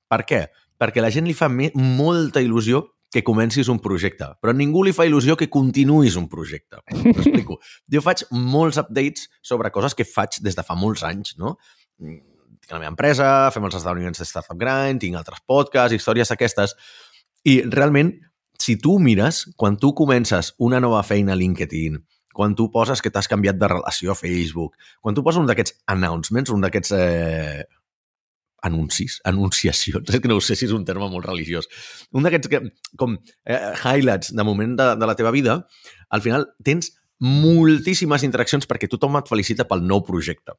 Per 0.08 0.22
què? 0.28 0.42
Perquè 0.82 1.04
la 1.04 1.12
gent 1.14 1.30
li 1.30 1.36
fa 1.38 1.46
molta 1.48 2.42
il·lusió 2.42 2.82
que 3.12 3.22
comencis 3.22 3.68
un 3.68 3.78
projecte, 3.84 4.30
però 4.40 4.54
ningú 4.56 4.82
li 4.82 4.94
fa 4.96 5.04
il·lusió 5.04 5.36
que 5.36 5.50
continuïs 5.52 6.16
un 6.16 6.30
projecte. 6.32 6.80
T'explico. 6.88 7.58
jo 7.92 8.00
faig 8.02 8.24
molts 8.32 8.80
updates 8.80 9.28
sobre 9.44 9.70
coses 9.70 9.94
que 9.94 10.08
faig 10.08 10.40
des 10.40 10.56
de 10.56 10.64
fa 10.64 10.74
molts 10.80 11.04
anys, 11.04 11.36
no? 11.38 11.58
Tinc 12.00 12.72
la 12.72 12.80
meva 12.80 12.92
empresa, 12.94 13.28
fem 13.52 13.68
els 13.68 13.76
esdeveniments 13.76 14.22
de 14.22 14.26
Startup 14.26 14.56
Grind, 14.58 15.02
tinc 15.02 15.18
altres 15.18 15.44
podcasts, 15.46 15.94
històries 15.94 16.32
aquestes, 16.32 16.72
i 17.44 17.60
realment, 17.68 18.14
si 18.58 18.78
tu 18.80 18.96
mires, 19.02 19.44
quan 19.60 19.76
tu 19.76 19.92
comences 19.98 20.54
una 20.62 20.80
nova 20.80 21.02
feina 21.04 21.34
a 21.34 21.38
LinkedIn, 21.38 22.00
quan 22.32 22.56
tu 22.56 22.70
poses 22.72 23.02
que 23.04 23.10
t'has 23.12 23.28
canviat 23.28 23.58
de 23.60 23.68
relació 23.68 24.14
a 24.14 24.16
Facebook, 24.16 24.78
quan 25.04 25.14
tu 25.14 25.24
poses 25.26 25.42
un 25.42 25.50
d'aquests 25.50 25.82
announcements, 25.92 26.54
un 26.54 26.64
d'aquests 26.64 26.94
eh, 26.96 27.66
anuncis, 28.62 29.20
anunciacions, 29.28 30.08
és 30.12 30.22
que 30.22 30.30
no 30.30 30.40
sé 30.40 30.56
si 30.58 30.68
és 30.68 30.74
un 30.76 30.86
terme 30.88 31.08
molt 31.12 31.28
religiós, 31.28 31.68
un 32.14 32.26
d'aquests 32.26 32.52
que, 32.52 32.62
com 33.00 33.16
eh, 33.18 33.60
highlights 33.82 34.34
de 34.36 34.46
moment 34.46 34.76
de, 34.78 34.90
de 34.98 35.08
la 35.08 35.16
teva 35.18 35.34
vida, 35.34 35.62
al 36.10 36.24
final 36.24 36.48
tens 36.64 36.92
moltíssimes 37.22 38.24
interaccions 38.26 38.66
perquè 38.66 38.90
tothom 38.90 39.20
et 39.20 39.28
felicita 39.30 39.66
pel 39.68 39.84
nou 39.86 40.02
projecte. 40.06 40.56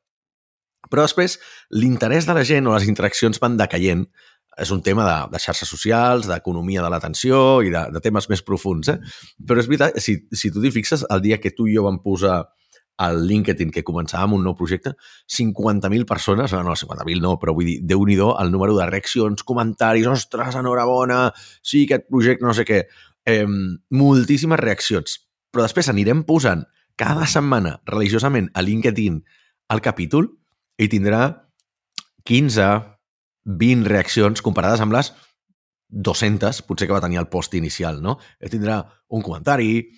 Però 0.92 1.04
després, 1.04 1.38
l'interès 1.72 2.28
de 2.28 2.36
la 2.36 2.44
gent 2.48 2.68
o 2.68 2.76
les 2.76 2.88
interaccions 2.88 3.40
van 3.42 3.58
decaient, 3.60 4.06
és 4.60 4.72
un 4.72 4.84
tema 4.86 5.06
de, 5.08 5.16
de 5.34 5.42
xarxes 5.42 5.70
socials, 5.70 6.28
d'economia 6.30 6.84
de 6.84 6.90
l'atenció 6.94 7.38
i 7.66 7.72
de, 7.74 7.88
de 7.96 8.02
temes 8.04 8.28
més 8.30 8.44
profuns. 8.46 8.92
Eh? 8.92 9.00
Però 9.48 9.62
és 9.62 9.70
veritat, 9.70 9.98
si, 10.04 10.20
si 10.30 10.52
tu 10.54 10.62
t'hi 10.62 10.72
fixes, 10.76 11.06
el 11.10 11.24
dia 11.26 11.40
que 11.42 11.54
tu 11.56 11.66
i 11.68 11.74
jo 11.78 11.88
vam 11.88 11.98
posar 12.04 12.44
al 12.98 13.24
LinkedIn, 13.28 13.72
que 13.74 13.84
començàvem 13.86 14.36
un 14.38 14.44
nou 14.46 14.56
projecte, 14.58 14.94
50.000 15.32 16.06
persones, 16.10 16.54
no, 16.54 16.76
50.000 16.78 17.24
no, 17.24 17.38
però 17.42 17.56
vull 17.58 17.66
dir, 17.66 17.80
déu 17.82 18.06
nhi 18.06 18.20
el 18.22 18.52
número 18.52 18.78
de 18.78 18.86
reaccions, 18.90 19.44
comentaris, 19.44 20.08
ostres, 20.08 20.56
enhorabona, 20.56 21.32
sí, 21.62 21.86
aquest 21.86 22.08
projecte, 22.10 22.46
no 22.46 22.54
sé 22.54 22.66
què, 22.66 22.84
eh, 23.26 23.48
moltíssimes 23.90 24.60
reaccions. 24.60 25.20
Però 25.54 25.66
després 25.66 25.90
anirem 25.90 26.24
posant 26.24 26.64
cada 26.96 27.26
setmana 27.26 27.80
religiosament 27.90 28.50
a 28.54 28.62
LinkedIn 28.62 29.24
el 29.74 29.82
capítol 29.82 30.30
i 30.78 30.90
tindrà 30.90 31.50
15, 32.30 32.68
20 33.46 33.90
reaccions 33.90 34.42
comparades 34.42 34.82
amb 34.82 34.94
les 34.96 35.12
200, 35.94 36.62
potser 36.66 36.88
que 36.88 36.96
va 36.96 37.04
tenir 37.04 37.20
el 37.22 37.30
post 37.30 37.54
inicial, 37.54 38.02
no? 38.02 38.18
Tindrà 38.50 38.80
un 39.14 39.22
comentari, 39.22 39.92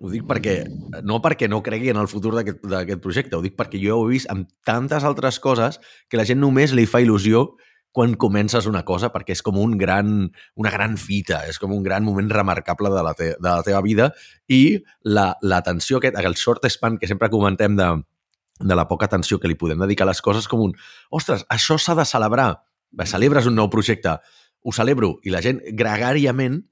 ho 0.00 0.08
dic 0.08 0.24
perquè, 0.28 0.62
no 1.04 1.18
perquè 1.24 1.48
no 1.50 1.60
cregui 1.64 1.90
en 1.92 2.00
el 2.00 2.08
futur 2.08 2.32
d'aquest 2.38 3.02
projecte, 3.04 3.36
ho 3.36 3.44
dic 3.44 3.58
perquè 3.58 3.80
jo 3.82 3.98
ho 3.98 4.06
he 4.06 4.14
vist 4.14 4.30
amb 4.32 4.48
tantes 4.64 5.04
altres 5.04 5.38
coses 5.42 5.78
que 6.08 6.16
la 6.16 6.24
gent 6.28 6.40
només 6.40 6.72
li 6.72 6.86
fa 6.88 7.02
il·lusió 7.04 7.50
quan 7.92 8.14
comences 8.16 8.64
una 8.66 8.86
cosa, 8.88 9.10
perquè 9.12 9.34
és 9.36 9.42
com 9.44 9.58
un 9.60 9.76
gran, 9.76 10.30
una 10.56 10.70
gran 10.72 10.96
fita, 10.96 11.42
és 11.44 11.60
com 11.60 11.74
un 11.76 11.82
gran 11.84 12.06
moment 12.06 12.30
remarcable 12.32 12.88
de 12.88 13.02
la, 13.04 13.12
te, 13.12 13.34
de 13.36 13.48
la 13.50 13.60
teva 13.66 13.82
vida 13.84 14.08
i 14.48 14.80
la, 15.04 15.34
la 15.44 15.60
tensió, 15.62 16.00
aquest, 16.00 16.16
el 16.16 16.38
short 16.40 16.64
span 16.72 16.96
que 16.96 17.10
sempre 17.10 17.28
comentem 17.28 17.76
de, 17.76 17.90
de 18.64 18.78
la 18.78 18.88
poca 18.88 19.10
atenció 19.10 19.38
que 19.38 19.50
li 19.50 19.58
podem 19.60 19.84
dedicar 19.84 20.08
a 20.08 20.12
les 20.14 20.24
coses 20.24 20.48
com 20.48 20.64
un, 20.64 20.72
ostres, 21.12 21.44
això 21.52 21.76
s'ha 21.76 21.98
de 21.98 22.08
celebrar. 22.08 22.64
Celebres 23.08 23.46
un 23.48 23.56
nou 23.56 23.68
projecte, 23.72 24.16
ho 24.62 24.72
celebro, 24.72 25.18
i 25.24 25.32
la 25.32 25.44
gent 25.44 25.60
gregàriament 25.76 26.62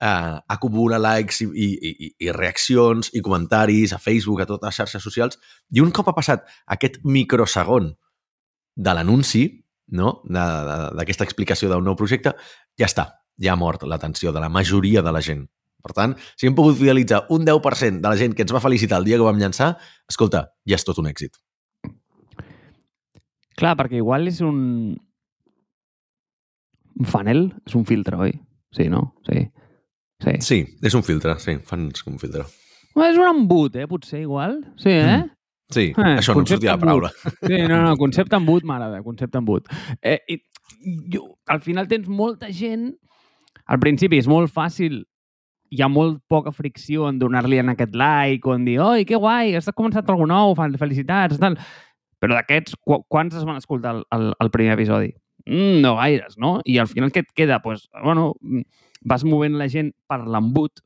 eh, 0.00 0.36
acumula 0.48 0.98
likes 0.98 1.42
i, 1.44 1.48
i, 1.48 1.70
i, 1.90 2.10
i 2.26 2.32
reaccions 2.34 3.12
i 3.14 3.22
comentaris 3.24 3.94
a 3.94 4.00
Facebook, 4.00 4.42
a 4.42 4.48
totes 4.48 4.72
les 4.72 4.80
xarxes 4.82 5.04
socials, 5.04 5.40
i 5.70 5.84
un 5.84 5.92
cop 5.94 6.10
ha 6.10 6.16
passat 6.16 6.46
aquest 6.66 7.00
microsegon 7.04 7.92
de 8.76 8.96
l'anunci, 8.96 9.44
no? 9.92 10.20
d'aquesta 10.26 11.26
explicació 11.26 11.70
d'un 11.70 11.84
nou 11.84 11.98
projecte, 11.98 12.34
ja 12.78 12.88
està, 12.88 13.10
ja 13.40 13.54
ha 13.54 13.60
mort 13.60 13.84
l'atenció 13.84 14.32
de 14.32 14.42
la 14.42 14.48
majoria 14.52 15.02
de 15.02 15.12
la 15.12 15.22
gent. 15.24 15.44
Per 15.80 15.94
tant, 15.96 16.12
si 16.36 16.48
hem 16.48 16.56
pogut 16.56 16.76
fidelitzar 16.76 17.22
un 17.32 17.46
10% 17.46 18.04
de 18.04 18.08
la 18.08 18.16
gent 18.20 18.34
que 18.36 18.44
ens 18.44 18.52
va 18.52 18.60
felicitar 18.60 18.98
el 19.00 19.06
dia 19.08 19.16
que 19.16 19.24
vam 19.24 19.40
llançar, 19.40 19.72
escolta, 20.08 20.50
ja 20.68 20.76
és 20.76 20.84
tot 20.84 21.00
un 21.00 21.08
èxit. 21.08 21.40
Clar, 23.60 23.76
perquè 23.76 24.00
igual 24.00 24.28
és 24.28 24.40
un... 24.44 24.60
Un 27.00 27.08
funnel? 27.08 27.46
És 27.64 27.76
un 27.78 27.86
filtre, 27.88 28.18
oi? 28.20 28.34
Sí, 28.76 28.88
no? 28.92 29.14
Sí. 29.24 29.46
Sí, 30.20 30.36
sí 30.44 30.58
és 30.84 30.96
un 30.96 31.04
filtre, 31.06 31.36
sí, 31.42 31.56
fan 31.66 31.88
un 31.88 32.18
filtre. 32.20 32.46
És 33.00 33.18
un 33.18 33.28
embut, 33.28 33.76
eh, 33.76 33.86
potser, 33.88 34.20
igual. 34.24 34.58
Sí, 34.76 34.90
eh? 34.90 35.18
Mm. 35.18 35.30
Sí, 35.70 35.84
eh, 35.94 36.16
això 36.18 36.34
no 36.34 36.42
em 36.42 36.48
sortia 36.50 36.74
la 36.74 36.82
paraula. 36.82 37.12
Sí, 37.46 37.60
no, 37.70 37.78
no, 37.84 37.94
concepte 37.98 38.36
embut 38.36 38.66
m'agrada, 38.66 39.04
concepte 39.06 39.38
embut. 39.38 39.70
Eh, 40.02 40.18
i, 40.28 40.40
jo, 41.14 41.36
al 41.46 41.62
final 41.64 41.88
tens 41.90 42.10
molta 42.10 42.50
gent... 42.52 42.90
Al 43.70 43.78
principi 43.78 44.18
és 44.18 44.26
molt 44.26 44.50
fàcil 44.50 45.04
hi 45.70 45.82
ha 45.84 45.86
molt 45.86 46.18
poca 46.26 46.50
fricció 46.50 47.06
en 47.06 47.20
donar-li 47.20 47.60
en 47.62 47.70
aquest 47.70 47.94
like 47.94 48.48
o 48.48 48.56
en 48.56 48.64
dir, 48.66 48.80
oi, 48.82 49.04
que 49.06 49.18
guai, 49.20 49.54
has 49.54 49.70
començat 49.76 50.08
algú 50.10 50.26
nou, 50.26 50.56
felicitats, 50.58 51.38
tal. 51.38 51.54
Però 52.20 52.34
d'aquests, 52.34 52.74
qu 52.84 52.98
quants 53.08 53.36
es 53.38 53.46
van 53.46 53.60
escoltar 53.60 53.94
el, 53.94 54.02
el, 54.16 54.26
el 54.42 54.50
primer 54.50 54.74
episodi? 54.74 55.12
Mm, 55.46 55.78
no 55.84 55.94
gaires, 56.00 56.34
no? 56.42 56.58
I 56.66 56.80
al 56.82 56.90
final 56.90 57.14
què 57.14 57.22
et 57.22 57.30
queda? 57.36 57.60
Pues, 57.62 57.86
bueno, 58.02 58.32
vas 59.00 59.24
movent 59.24 59.56
la 59.58 59.68
gent 59.68 59.92
per 60.08 60.20
l'embut 60.26 60.82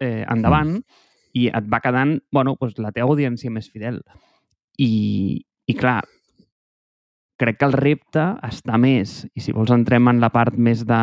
eh, 0.00 0.24
endavant 0.30 0.76
mm. 0.78 1.02
i 1.38 1.48
et 1.50 1.70
va 1.70 1.80
quedant, 1.82 2.18
bueno, 2.32 2.56
pues, 2.56 2.76
la 2.78 2.92
teva 2.92 3.10
audiència 3.12 3.50
més 3.50 3.70
fidel. 3.70 4.00
I, 4.78 5.44
i 5.70 5.74
clar, 5.78 6.02
crec 7.40 7.58
que 7.58 7.68
el 7.68 7.76
repte 7.76 8.24
està 8.46 8.78
més, 8.78 9.22
i 9.34 9.42
si 9.42 9.54
vols 9.54 9.72
entrem 9.74 10.10
en 10.10 10.20
la 10.22 10.30
part 10.34 10.56
més 10.56 10.84
de, 10.86 11.02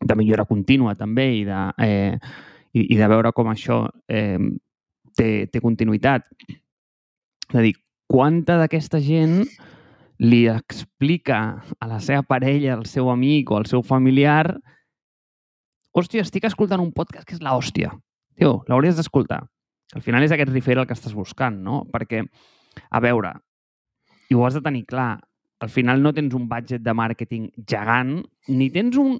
de 0.00 0.18
millora 0.18 0.46
contínua 0.48 0.94
també 0.98 1.30
i 1.40 1.44
de, 1.46 1.62
eh, 1.82 2.18
i, 2.74 2.86
i 2.94 2.98
de 2.98 3.08
veure 3.10 3.32
com 3.34 3.50
això 3.50 3.84
eh, 4.08 4.38
té, 5.16 5.46
té 5.50 5.62
continuïtat. 5.62 6.26
És 7.50 7.58
a 7.58 7.62
dir, 7.64 7.74
quanta 8.10 8.58
d'aquesta 8.60 9.00
gent 9.02 9.42
li 10.22 10.44
explica 10.48 11.40
a 11.80 11.88
la 11.90 12.00
seva 12.00 12.22
parella, 12.26 12.76
al 12.76 12.86
seu 12.86 13.10
amic 13.10 13.50
o 13.50 13.58
al 13.58 13.66
seu 13.70 13.82
familiar 13.82 14.54
hòstia, 15.94 16.24
estic 16.26 16.46
escoltant 16.48 16.82
un 16.82 16.92
podcast 16.92 17.26
que 17.28 17.36
és 17.36 17.42
la 17.44 17.54
hòstia. 17.56 17.92
Tio, 18.38 18.62
l'hauries 18.68 18.98
d'escoltar. 18.98 19.42
Al 19.94 20.02
final 20.02 20.24
és 20.26 20.32
aquest 20.34 20.50
refer 20.50 20.78
el 20.78 20.88
que 20.88 20.96
estás 20.96 21.14
buscant, 21.14 21.60
no? 21.62 21.84
Perquè, 21.92 22.24
a 22.90 23.02
veure, 23.04 23.34
i 24.30 24.34
ho 24.34 24.46
has 24.46 24.56
de 24.58 24.64
tenir 24.64 24.84
clar, 24.90 25.12
al 25.62 25.70
final 25.70 26.02
no 26.02 26.12
tens 26.12 26.34
un 26.34 26.48
budget 26.50 26.82
de 26.82 26.94
màrqueting 26.96 27.46
gegant, 27.70 28.16
ni 28.50 28.68
tens 28.74 28.98
un, 29.00 29.14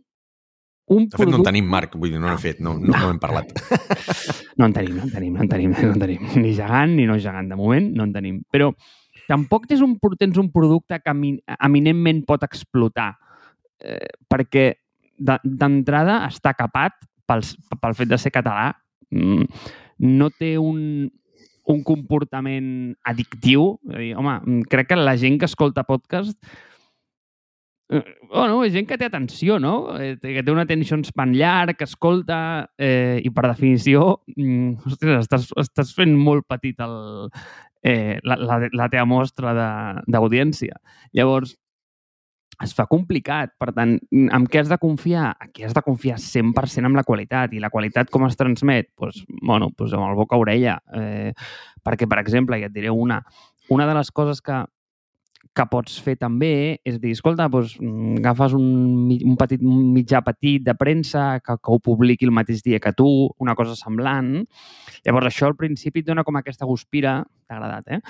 un 0.90 1.06
de 1.08 1.16
fet, 1.16 1.30
no 1.30 1.38
en 1.38 1.46
tenim, 1.46 1.68
Marc, 1.70 1.94
vull 1.96 2.12
dir, 2.12 2.20
no 2.20 2.28
n'he 2.28 2.40
fet, 2.42 2.58
no, 2.60 2.74
no, 2.80 2.92
no 2.92 3.12
hem 3.12 3.22
parlat. 3.22 3.54
No 4.54 4.68
en 4.68 4.72
tenim, 4.72 4.94
no 4.94 5.02
en 5.02 5.10
tenim, 5.10 5.32
no 5.34 5.42
en 5.42 5.48
tenim, 5.50 5.72
no 5.74 5.88
en 5.96 5.98
tenim. 5.98 6.26
Ni 6.38 6.52
gegant 6.54 6.92
ni 6.94 7.08
no 7.08 7.16
gegant, 7.18 7.48
de 7.50 7.56
moment 7.58 7.88
no 7.98 8.04
en 8.06 8.12
tenim. 8.14 8.36
Però 8.54 8.68
tampoc 9.26 9.64
tens 9.66 9.80
un, 9.82 9.96
tens 10.20 10.38
un 10.38 10.52
producte 10.54 11.00
que 11.02 11.14
eminentment 11.56 12.20
pot 12.28 12.44
explotar, 12.46 13.08
eh, 13.82 14.12
perquè 14.30 14.68
d'entrada 15.18 16.22
està 16.28 16.54
capat 16.58 16.96
pel, 17.28 17.44
pel 17.80 17.96
fet 17.98 18.10
de 18.10 18.18
ser 18.20 18.32
català. 18.34 18.72
Mm, 19.14 19.46
no 20.18 20.30
té 20.34 20.54
un, 20.58 21.08
un 21.70 21.82
comportament 21.86 22.68
addictiu. 23.06 23.74
És 23.92 23.98
dir, 24.00 24.12
home, 24.18 24.38
crec 24.70 24.92
que 24.92 25.00
la 25.00 25.16
gent 25.20 25.40
que 25.40 25.50
escolta 25.50 25.86
podcast 25.88 26.38
eh, 27.90 28.02
bueno, 28.30 28.62
és 28.64 28.72
gent 28.74 28.88
que 28.88 28.98
té 28.98 29.08
atenció, 29.08 29.58
no? 29.62 29.94
Eh, 30.00 30.16
que 30.20 30.42
té 30.42 30.52
una 30.52 30.64
attention 30.66 31.04
span 31.06 31.34
llarg, 31.36 31.76
que 31.78 31.88
escolta 31.88 32.38
eh, 32.78 33.20
i 33.22 33.30
per 33.34 33.46
definició 33.48 34.24
mm, 34.36 34.88
ostres, 34.90 35.26
estàs, 35.26 35.50
estàs 35.64 35.92
fent 35.96 36.16
molt 36.16 36.48
petit 36.50 36.80
el, 36.84 36.96
eh, 37.84 38.18
la, 38.24 38.38
la, 38.40 38.58
la 38.72 38.88
teva 38.92 39.06
mostra 39.08 39.54
d'audiència. 40.08 40.80
Llavors, 41.14 41.56
es 42.62 42.74
fa 42.76 42.86
complicat. 42.90 43.54
Per 43.60 43.70
tant, 43.76 43.96
amb 44.34 44.50
què 44.50 44.62
has 44.62 44.70
de 44.70 44.78
confiar? 44.82 45.32
Aquí 45.40 45.64
has 45.66 45.74
de 45.74 45.82
confiar 45.84 46.18
100% 46.22 46.90
en 46.90 46.98
la 46.98 47.06
qualitat. 47.06 47.54
I 47.54 47.62
la 47.62 47.72
qualitat 47.72 48.12
com 48.12 48.26
es 48.28 48.38
transmet? 48.38 48.92
Pues, 48.94 49.24
bueno, 49.42 49.70
pues 49.76 49.94
amb 49.96 50.08
el 50.08 50.18
boca-orella. 50.18 50.78
Eh, 50.94 51.32
perquè, 51.84 52.08
per 52.10 52.20
exemple, 52.22 52.60
ja 52.60 52.70
et 52.70 52.76
diré 52.76 52.92
una, 52.92 53.22
una 53.68 53.88
de 53.88 53.96
les 53.98 54.10
coses 54.14 54.42
que, 54.44 54.62
que 55.54 55.66
pots 55.70 55.96
fer 56.02 56.16
també 56.18 56.80
és 56.86 56.98
dir, 57.00 57.12
escolta, 57.14 57.46
doncs, 57.52 57.76
agafes 58.18 58.56
un, 58.58 59.10
un 59.14 59.36
petit 59.38 59.62
un 59.62 59.92
mitjà 59.94 60.22
petit 60.26 60.64
de 60.64 60.74
premsa 60.78 61.38
que, 61.44 61.58
que 61.60 61.74
ho 61.74 61.78
publiqui 61.78 62.26
el 62.26 62.34
mateix 62.34 62.64
dia 62.64 62.80
que 62.82 62.94
tu, 62.96 63.08
una 63.38 63.54
cosa 63.58 63.76
semblant. 63.78 64.36
Llavors, 65.06 65.30
això 65.30 65.50
al 65.50 65.58
principi 65.58 66.02
et 66.02 66.10
dona 66.10 66.26
com 66.26 66.40
aquesta 66.40 66.66
guspira, 66.68 67.20
t'ha 67.46 67.58
agradat, 67.58 67.90
eh? 67.98 68.00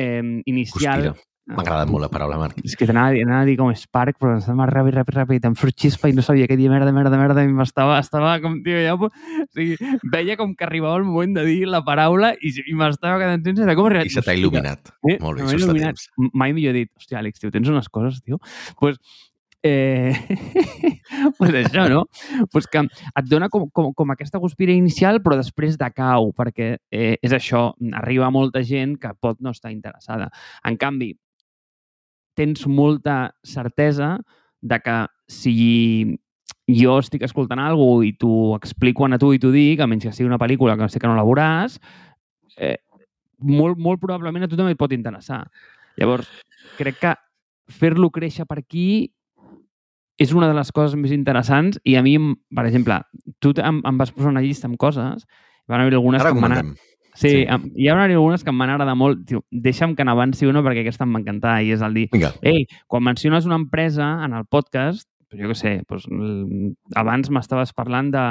eh 0.00 0.42
inicial. 0.46 1.10
Guspira 1.10 1.32
M'ha 1.46 1.62
agradat 1.62 1.90
molt 1.92 2.02
la 2.02 2.08
paraula, 2.10 2.38
Marc. 2.40 2.56
És 2.66 2.74
que 2.74 2.88
t'anava 2.88 3.14
anava 3.22 3.44
a 3.44 3.46
dir 3.46 3.54
com 3.60 3.68
Spark, 3.78 4.16
però 4.18 4.32
em 4.34 4.58
va 4.58 4.66
ràpid, 4.66 4.96
ràpid, 4.96 5.18
ràpid, 5.20 5.44
em 5.46 5.54
fot 5.54 5.76
xispa 5.78 6.10
i 6.10 6.16
no 6.16 6.24
sabia 6.26 6.48
què 6.50 6.56
dir, 6.58 6.66
merda, 6.72 6.90
merda, 6.94 7.20
merda, 7.20 7.44
i 7.46 7.52
m'estava, 7.54 8.00
estava 8.02 8.32
com, 8.42 8.56
tio, 8.64 8.80
ja... 8.82 8.96
O 8.98 9.10
sigui, 9.54 9.76
veia 10.10 10.34
com 10.40 10.56
que 10.58 10.66
arribava 10.66 10.98
el 10.98 11.06
moment 11.06 11.36
de 11.38 11.44
dir 11.46 11.68
la 11.70 11.84
paraula 11.86 12.32
i, 12.42 12.50
i 12.50 12.74
m'estava 12.74 13.20
quedant 13.22 13.46
sense 13.46 13.68
de 13.70 13.78
com. 13.78 13.94
I 13.94 14.10
se 14.10 14.26
t'ha 14.26 14.34
il·luminat. 14.34 14.90
Eh? 15.06 15.20
Molt 15.22 15.38
bé, 15.38 15.46
això 15.46 15.62
està 15.62 15.78
temps. 15.78 16.10
Mai 16.34 16.56
millor 16.56 16.74
dit, 16.74 16.90
hòstia, 16.98 17.20
Àlex, 17.22 17.38
tio, 17.38 17.54
tens 17.54 17.70
unes 17.70 17.86
coses, 17.94 18.18
tio. 18.26 18.42
Doncs 18.42 18.80
pues, 18.82 19.00
Eh, 19.66 20.14
pues 21.38 21.54
això, 21.58 21.88
no? 21.90 22.04
pues 22.52 22.68
que 22.70 22.84
et 22.84 23.26
dona 23.26 23.48
com, 23.50 23.64
com, 23.74 23.88
com 23.96 24.12
aquesta 24.12 24.38
guspira 24.38 24.74
inicial, 24.76 25.18
però 25.24 25.38
després 25.40 25.78
decau, 25.80 26.30
perquè 26.36 26.68
eh, 26.92 27.16
és 27.18 27.34
això, 27.34 27.72
arriba 27.98 28.30
molta 28.30 28.62
gent 28.62 28.94
que 29.02 29.10
pot 29.18 29.40
no 29.42 29.50
estar 29.56 29.72
interessada. 29.74 30.28
En 30.62 30.78
canvi, 30.78 31.16
tens 32.36 32.66
molta 32.68 33.34
certesa 33.42 34.16
de 34.60 34.78
que 34.84 34.96
si 35.26 35.56
jo 36.66 36.98
estic 36.98 37.22
escoltant 37.26 37.62
alguna 37.62 38.02
cosa 38.02 38.08
i 38.08 38.12
t'ho 38.18 38.56
explico 38.56 39.06
a 39.06 39.18
tu 39.18 39.32
i 39.32 39.38
t'ho 39.38 39.52
dic, 39.54 39.80
a 39.80 39.86
menys 39.86 40.04
que 40.04 40.12
sigui 40.12 40.28
una 40.28 40.38
pel·lícula 40.38 40.76
que 40.76 40.88
sé 40.88 41.00
que 41.00 41.06
no 41.06 41.16
la 41.16 41.24
veuràs, 41.24 41.78
eh, 42.56 42.78
molt, 43.38 43.78
molt 43.78 44.00
probablement 44.00 44.44
a 44.44 44.48
tu 44.48 44.56
també 44.56 44.72
et 44.72 44.78
pot 44.78 44.92
interessar. 44.92 45.44
Llavors, 45.96 46.28
crec 46.76 46.98
que 47.00 47.14
fer-lo 47.68 48.10
créixer 48.10 48.46
per 48.46 48.58
aquí 48.60 49.12
és 50.18 50.32
una 50.32 50.48
de 50.48 50.56
les 50.56 50.72
coses 50.72 50.96
més 50.96 51.12
interessants 51.12 51.78
i 51.84 51.96
a 51.96 52.02
mi, 52.02 52.16
per 52.54 52.66
exemple, 52.66 53.00
tu 53.38 53.52
em, 53.60 53.82
em 53.84 53.98
vas 53.98 54.12
posar 54.12 54.32
una 54.32 54.42
llista 54.44 54.68
amb 54.68 54.78
coses, 54.80 55.26
van 55.68 55.82
haver 55.82 55.98
algunes 55.98 56.22
Ara 56.22 56.32
que 56.32 56.40
m'han 56.40 56.74
Sí, 57.16 57.30
sí. 57.30 57.72
hi 57.74 57.88
ha 57.88 57.96
algunes 58.04 58.44
que 58.44 58.52
em 58.52 58.58
van 58.60 58.70
agradar 58.70 58.94
molt. 58.94 59.24
Tio, 59.26 59.42
deixa'm 59.50 59.96
que 59.96 60.04
n'avanci 60.04 60.46
una 60.46 60.62
perquè 60.62 60.84
aquesta 60.84 61.06
em 61.08 61.16
va 61.16 61.22
encantar 61.22 61.58
i 61.64 61.72
és 61.72 61.82
el 61.82 61.96
dir, 61.96 62.08
Vinga. 62.12 62.34
ei, 62.42 62.66
quan 62.86 63.02
menciones 63.02 63.46
una 63.48 63.56
empresa 63.56 64.24
en 64.24 64.36
el 64.36 64.44
podcast, 64.44 65.08
jo 65.32 65.50
què 65.50 65.56
sé, 65.58 65.72
doncs, 65.88 66.76
abans 66.94 67.30
m'estaves 67.32 67.72
parlant 67.76 68.12
de 68.14 68.24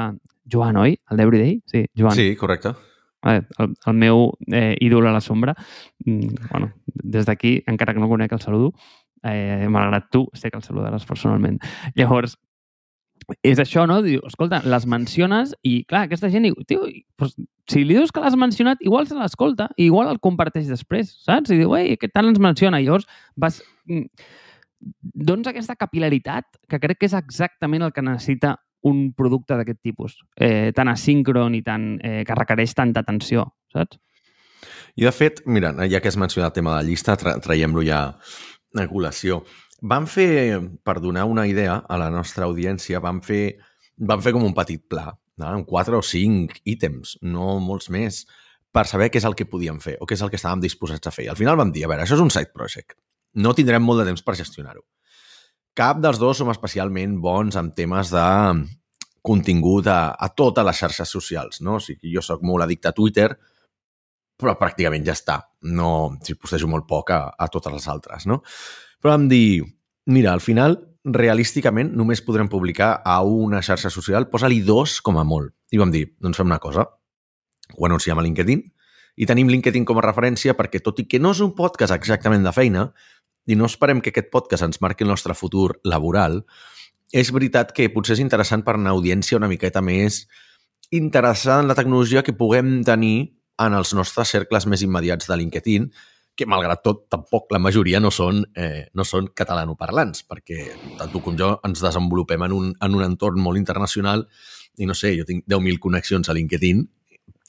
Joan, 0.52 0.78
oi? 0.78 1.00
El 1.12 1.18
d'Everyday? 1.18 1.58
Sí, 1.66 1.86
Joan. 1.98 2.16
Sí, 2.16 2.36
correcte. 2.36 2.76
El, 3.26 3.42
el 3.74 3.96
meu 3.98 4.28
eh, 4.54 4.76
ídol 4.86 5.08
a 5.10 5.14
la 5.16 5.22
sombra. 5.22 5.56
Mm, 6.06 6.46
bueno, 6.52 6.74
des 6.86 7.26
d'aquí, 7.26 7.58
encara 7.66 7.94
que 7.94 8.00
no 8.00 8.10
conec, 8.10 8.32
el 8.32 8.42
saludo. 8.42 8.74
Eh, 9.26 9.66
Malgrat 9.70 10.12
tu, 10.14 10.28
sé 10.38 10.52
que 10.52 10.60
el 10.60 10.64
saludaràs 10.64 11.08
personalment. 11.10 11.58
Llavors, 11.98 12.38
és 13.46 13.60
això, 13.62 13.86
no? 13.90 14.00
Diu, 14.06 14.22
escolta, 14.28 14.62
les 14.66 14.86
menciones 14.90 15.54
i, 15.66 15.80
clar, 15.90 16.06
aquesta 16.06 16.30
gent 16.34 16.48
tio, 16.70 16.86
pues, 17.18 17.36
si 17.70 17.84
li 17.84 17.98
dius 17.98 18.14
que 18.14 18.22
l'has 18.22 18.38
mencionat, 18.38 18.82
igual 18.86 19.08
se 19.10 19.18
l'escolta 19.18 19.70
i 19.78 19.88
igual 19.88 20.12
el 20.12 20.22
comparteix 20.24 20.70
després, 20.70 21.16
saps? 21.26 21.54
I 21.54 21.60
diu, 21.62 21.74
ei, 21.78 21.96
què 22.02 22.12
tal 22.12 22.30
ens 22.32 22.42
menciona? 22.42 22.82
I 22.82 22.90
llavors 22.90 23.10
vas... 23.36 23.62
Doncs 25.02 25.48
aquesta 25.50 25.74
capilaritat, 25.80 26.46
que 26.70 26.78
crec 26.78 27.00
que 27.02 27.08
és 27.10 27.16
exactament 27.18 27.88
el 27.88 27.94
que 27.96 28.04
necessita 28.06 28.54
un 28.86 29.14
producte 29.18 29.56
d'aquest 29.58 29.80
tipus, 29.82 30.20
eh, 30.38 30.72
tan 30.78 30.92
asíncron 30.92 31.56
i 31.58 31.64
tan, 31.66 31.96
eh, 32.04 32.22
que 32.28 32.38
requereix 32.38 32.76
tanta 32.78 33.02
atenció, 33.02 33.48
saps? 33.74 33.98
I 34.96 35.08
de 35.08 35.12
fet, 35.12 35.42
mira, 35.46 35.74
ja 35.90 36.00
que 36.02 36.12
has 36.12 36.18
mencionat 36.18 36.54
el 36.54 36.60
tema 36.60 36.76
de 36.76 36.84
la 36.84 36.90
llista, 36.90 37.18
tra 37.18 37.40
traiem-lo 37.42 37.82
ja 37.84 38.04
a 38.76 38.86
col·lació 38.92 39.42
vam 39.86 40.08
fer, 40.10 40.60
per 40.84 40.98
donar 41.02 41.26
una 41.30 41.46
idea 41.48 41.78
a 41.88 42.00
la 42.02 42.10
nostra 42.14 42.48
audiència, 42.50 43.02
vam 43.04 43.22
fer, 43.26 43.58
vam 43.98 44.24
fer 44.24 44.34
com 44.36 44.46
un 44.48 44.56
petit 44.58 44.82
pla, 44.90 45.12
no? 45.38 45.52
amb 45.52 45.68
quatre 45.70 45.98
o 45.98 46.04
cinc 46.06 46.58
ítems, 46.66 47.18
no 47.22 47.60
molts 47.64 47.92
més, 47.94 48.24
per 48.76 48.86
saber 48.90 49.12
què 49.12 49.22
és 49.22 49.28
el 49.28 49.38
que 49.38 49.48
podíem 49.48 49.78
fer 49.80 49.96
o 50.02 50.08
què 50.08 50.18
és 50.18 50.24
el 50.26 50.32
que 50.32 50.40
estàvem 50.40 50.64
disposats 50.64 51.08
a 51.08 51.14
fer. 51.14 51.28
I 51.28 51.32
al 51.32 51.40
final 51.40 51.60
vam 51.60 51.72
dir, 51.72 51.86
a 51.86 51.92
veure, 51.92 52.04
això 52.04 52.18
és 52.18 52.24
un 52.24 52.34
side 52.34 52.52
project. 52.56 52.98
No 53.40 53.54
tindrem 53.56 53.84
molt 53.84 54.02
de 54.02 54.10
temps 54.10 54.24
per 54.26 54.36
gestionar-ho. 54.40 54.84
Cap 55.76 56.00
dels 56.04 56.20
dos 56.20 56.40
som 56.40 56.52
especialment 56.52 57.18
bons 57.24 57.56
en 57.60 57.72
temes 57.76 58.12
de 58.12 58.26
contingut 59.26 59.88
a, 59.92 60.16
a 60.16 60.30
totes 60.32 60.66
les 60.68 60.80
xarxes 60.80 61.12
socials, 61.12 61.62
no? 61.66 61.80
O 61.80 61.84
sigui, 61.84 62.12
jo 62.14 62.24
sóc 62.24 62.44
molt 62.48 62.64
addicte 62.64 62.92
a 62.92 62.96
Twitter, 62.96 63.30
però 64.40 64.54
pràcticament 64.60 65.08
ja 65.08 65.16
està. 65.16 65.40
No, 65.72 66.16
si 66.24 66.36
postejo 66.40 66.70
molt 66.72 66.88
poc 66.88 67.12
a, 67.16 67.22
a 67.32 67.48
totes 67.52 67.74
les 67.76 67.88
altres, 67.92 68.28
no? 68.30 68.42
Però 69.02 69.16
vam 69.16 69.28
dir, 69.32 69.64
mira, 70.06 70.34
al 70.34 70.42
final, 70.42 70.80
realísticament, 71.06 71.92
només 71.94 72.24
podrem 72.26 72.50
publicar 72.50 73.02
a 73.06 73.20
una 73.22 73.62
xarxa 73.66 73.92
social, 73.94 74.30
posa-li 74.30 74.62
dos 74.66 75.00
com 75.06 75.20
a 75.22 75.26
molt. 75.26 75.54
I 75.72 75.82
vam 75.82 75.92
dir, 75.94 76.08
doncs 76.22 76.40
fem 76.42 76.50
una 76.50 76.62
cosa, 76.62 76.88
ho 77.76 77.86
anunciem 77.86 78.18
a 78.18 78.26
LinkedIn, 78.26 78.64
i 79.16 79.26
tenim 79.26 79.50
LinkedIn 79.50 79.86
com 79.88 80.00
a 80.00 80.06
referència 80.06 80.56
perquè, 80.58 80.82
tot 80.84 81.00
i 81.00 81.08
que 81.08 81.22
no 81.22 81.32
és 81.36 81.42
un 81.46 81.54
podcast 81.56 81.94
exactament 81.96 82.44
de 82.44 82.54
feina, 82.56 82.90
i 83.46 83.56
no 83.56 83.70
esperem 83.70 84.02
que 84.02 84.12
aquest 84.12 84.32
podcast 84.34 84.66
ens 84.66 84.82
marqui 84.82 85.06
el 85.06 85.14
nostre 85.14 85.36
futur 85.38 85.76
laboral, 85.86 86.42
és 87.14 87.30
veritat 87.32 87.72
que 87.76 87.92
potser 87.94 88.18
és 88.18 88.24
interessant 88.24 88.66
per 88.66 88.76
una 88.80 88.92
audiència 88.96 89.38
una 89.38 89.50
miqueta 89.52 89.82
més 89.86 90.26
interessada 90.92 91.62
en 91.62 91.70
la 91.70 91.78
tecnologia 91.78 92.24
que 92.26 92.34
puguem 92.34 92.82
tenir 92.86 93.38
en 93.62 93.78
els 93.78 93.94
nostres 93.96 94.34
cercles 94.34 94.66
més 94.68 94.84
immediats 94.84 95.30
de 95.30 95.38
LinkedIn, 95.38 95.88
que 96.36 96.48
malgrat 96.50 96.84
tot 96.84 97.06
tampoc 97.12 97.52
la 97.56 97.62
majoria 97.64 98.02
no 98.04 98.12
són, 98.12 98.44
eh, 98.60 98.88
no 98.94 99.06
són 99.08 99.30
catalanoparlants, 99.34 100.26
perquè 100.28 100.68
tant 101.00 101.14
tu 101.14 101.22
com 101.24 101.38
jo 101.40 101.54
ens 101.64 101.84
desenvolupem 101.84 102.44
en 102.48 102.56
un, 102.56 102.74
en 102.76 102.98
un 102.98 103.06
entorn 103.06 103.40
molt 103.42 103.60
internacional 103.62 104.26
i 104.78 104.88
no 104.90 104.96
sé, 104.98 105.14
jo 105.16 105.24
tinc 105.28 105.46
10.000 105.48 105.80
connexions 105.80 106.30
a 106.30 106.36
LinkedIn 106.36 106.84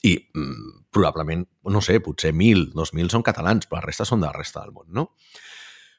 i 0.07 0.14
mm, 0.14 0.87
probablement, 0.94 1.42
no 1.72 1.83
sé, 1.83 1.99
potser 2.05 2.31
1.000, 2.33 2.70
2.000 2.77 3.11
són 3.11 3.27
catalans, 3.27 3.66
però 3.66 3.81
la 3.81 3.88
resta 3.88 4.07
són 4.07 4.22
de 4.22 4.31
la 4.31 4.37
resta 4.37 4.62
del 4.62 4.75
món, 4.77 4.87
no? 4.94 5.09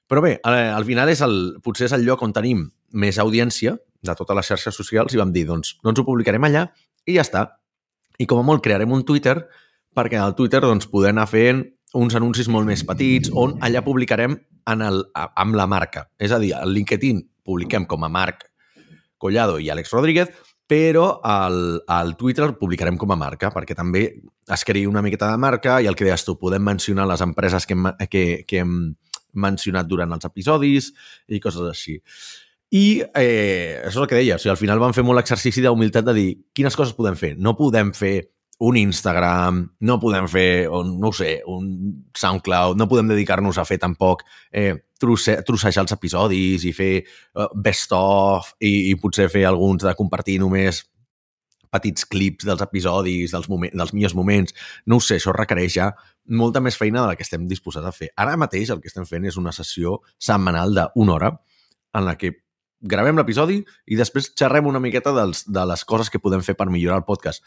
Però 0.08 0.24
bé, 0.24 0.38
eh, 0.40 0.70
al 0.72 0.88
final 0.88 1.12
és 1.12 1.22
el, 1.26 1.38
potser 1.64 1.90
és 1.90 1.96
el 1.98 2.08
lloc 2.08 2.24
on 2.24 2.32
tenim 2.36 2.64
més 2.96 3.20
audiència 3.20 3.76
de 4.08 4.16
totes 4.16 4.38
les 4.38 4.52
xarxes 4.54 4.78
socials 4.80 5.14
i 5.14 5.20
vam 5.20 5.34
dir, 5.36 5.44
doncs, 5.50 5.76
doncs 5.84 6.00
ho 6.00 6.08
publicarem 6.08 6.48
allà 6.48 6.70
i 7.04 7.18
ja 7.18 7.26
està. 7.26 7.44
I 8.18 8.26
com 8.30 8.40
a 8.40 8.46
molt 8.48 8.64
crearem 8.64 8.94
un 8.96 9.04
Twitter 9.06 9.42
perquè 9.98 10.20
al 10.22 10.38
Twitter 10.38 10.62
doncs, 10.64 10.88
poder 10.88 11.12
anar 11.12 11.28
fent 11.28 11.66
uns 11.96 12.18
anuncis 12.20 12.50
molt 12.52 12.68
més 12.68 12.84
petits 12.88 13.32
on 13.34 13.56
allà 13.64 13.84
publicarem 13.86 14.36
en 14.68 14.84
el, 14.84 15.04
amb 15.16 15.56
la 15.56 15.68
marca. 15.70 16.08
És 16.20 16.34
a 16.36 16.40
dir, 16.42 16.54
al 16.58 16.74
LinkedIn 16.76 17.24
publiquem 17.48 17.88
com 17.88 18.04
a 18.04 18.12
Marc 18.12 18.44
Collado 19.18 19.58
i 19.60 19.70
Àlex 19.72 19.94
Rodríguez, 19.96 20.34
però 20.68 21.22
al, 21.24 21.80
al 21.88 22.16
Twitter 22.20 22.52
publicarem 22.60 22.98
com 23.00 23.14
a 23.16 23.18
marca, 23.20 23.50
perquè 23.56 23.76
també 23.76 24.04
es 24.52 24.66
creï 24.68 24.86
una 24.88 25.02
miqueta 25.02 25.32
de 25.32 25.40
marca 25.40 25.80
i 25.82 25.88
el 25.88 25.96
que 25.96 26.06
deies 26.06 26.26
tu, 26.28 26.36
podem 26.40 26.66
mencionar 26.68 27.08
les 27.08 27.24
empreses 27.24 27.66
que 27.66 27.78
hem, 27.78 27.88
que, 28.12 28.26
que 28.48 28.60
hem 28.66 28.74
mencionat 29.38 29.88
durant 29.88 30.12
els 30.18 30.28
episodis 30.28 30.92
i 31.32 31.40
coses 31.40 31.64
així. 31.70 31.96
I 32.76 33.00
eh, 33.16 33.80
això 33.80 33.94
és 33.94 34.02
el 34.04 34.10
que 34.12 34.20
deia, 34.20 34.36
o 34.36 34.42
sigui, 34.44 34.52
al 34.52 34.60
final 34.60 34.82
vam 34.84 34.96
fer 34.96 35.06
molt 35.08 35.22
l'exercici 35.22 35.64
d'humilitat 35.64 36.10
de 36.10 36.16
dir 36.18 36.30
quines 36.52 36.76
coses 36.76 36.98
podem 36.98 37.16
fer. 37.16 37.38
No 37.40 37.56
podem 37.56 37.94
fer 37.96 38.18
un 38.60 38.78
Instagram, 38.78 39.62
no 39.86 40.00
podem 40.02 40.26
fer, 40.32 40.68
no 40.68 41.12
sé, 41.14 41.44
un 41.46 41.70
SoundCloud, 42.18 42.78
no 42.80 42.88
podem 42.90 43.12
dedicar-nos 43.14 43.60
a 43.62 43.66
fer 43.70 43.78
tampoc 43.82 44.24
eh, 44.52 44.74
trosse, 44.98 45.38
trossejar 45.46 45.84
els 45.86 45.94
episodis 45.94 46.66
i 46.66 46.74
fer 46.74 46.92
uh, 47.04 47.48
best-of 47.54 48.56
i, 48.58 48.90
i 48.90 48.96
potser 48.98 49.28
fer 49.30 49.46
alguns 49.46 49.86
de 49.86 49.94
compartir 50.00 50.40
només 50.42 50.82
petits 51.70 52.08
clips 52.10 52.48
dels 52.48 52.64
episodis, 52.64 53.34
dels, 53.36 53.50
moment, 53.52 53.74
dels 53.76 53.94
millors 53.94 54.16
moments. 54.18 54.56
No 54.88 54.98
ho 54.98 55.04
sé, 55.04 55.20
això 55.20 55.36
requereix 55.36 55.76
ja 55.78 55.92
molta 56.28 56.62
més 56.64 56.80
feina 56.80 57.04
de 57.04 57.12
la 57.12 57.20
que 57.20 57.28
estem 57.28 57.46
disposats 57.48 57.86
a 57.86 57.94
fer. 57.94 58.10
Ara 58.18 58.40
mateix 58.40 58.72
el 58.74 58.82
que 58.82 58.90
estem 58.90 59.06
fent 59.06 59.28
és 59.28 59.38
una 59.38 59.54
sessió 59.56 60.00
setmanal 60.18 60.74
d'una 60.74 61.14
hora 61.14 61.34
en 61.94 62.08
la 62.08 62.18
que 62.18 62.34
gravem 62.82 63.18
l'episodi 63.18 63.62
i 63.88 63.98
després 64.00 64.32
xerrem 64.38 64.68
una 64.70 64.82
miqueta 64.84 65.14
dels, 65.16 65.46
de 65.48 65.64
les 65.70 65.84
coses 65.88 66.12
que 66.14 66.22
podem 66.22 66.44
fer 66.46 66.58
per 66.58 66.70
millorar 66.70 67.02
el 67.02 67.08
podcast. 67.08 67.44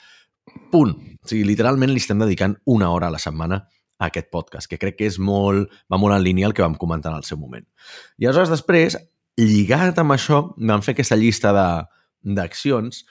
Punt. 0.73 0.97
O 1.23 1.31
sigui, 1.31 1.45
literalment 1.47 1.93
li 1.93 2.03
estem 2.03 2.19
dedicant 2.23 2.57
una 2.67 2.91
hora 2.91 3.11
a 3.11 3.15
la 3.15 3.23
setmana 3.23 3.63
a 4.01 4.09
aquest 4.09 4.31
podcast, 4.33 4.67
que 4.67 4.79
crec 4.81 4.97
que 4.97 5.09
és 5.11 5.19
molt, 5.21 5.71
va 5.93 6.01
molt 6.01 6.17
en 6.17 6.25
línia 6.25 6.49
el 6.49 6.57
que 6.57 6.65
vam 6.65 6.79
comentar 6.81 7.13
en 7.13 7.21
el 7.21 7.27
seu 7.29 7.39
moment. 7.39 7.67
I 8.17 8.27
aleshores 8.27 8.53
després, 8.55 8.97
lligat 9.37 10.01
amb 10.01 10.17
això, 10.17 10.43
vam 10.57 10.83
fer 10.83 10.97
aquesta 10.97 11.19
llista 11.21 11.53
d'accions 11.55 13.05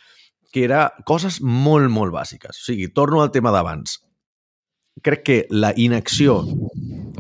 que 0.50 0.66
era 0.66 0.88
coses 1.06 1.38
molt, 1.46 1.92
molt 1.94 2.12
bàsiques. 2.16 2.58
O 2.58 2.66
sigui, 2.72 2.90
torno 2.90 3.22
al 3.22 3.30
tema 3.30 3.54
d'abans 3.54 4.00
crec 5.02 5.24
que 5.24 5.48
la 5.50 5.74
inacció 5.78 6.44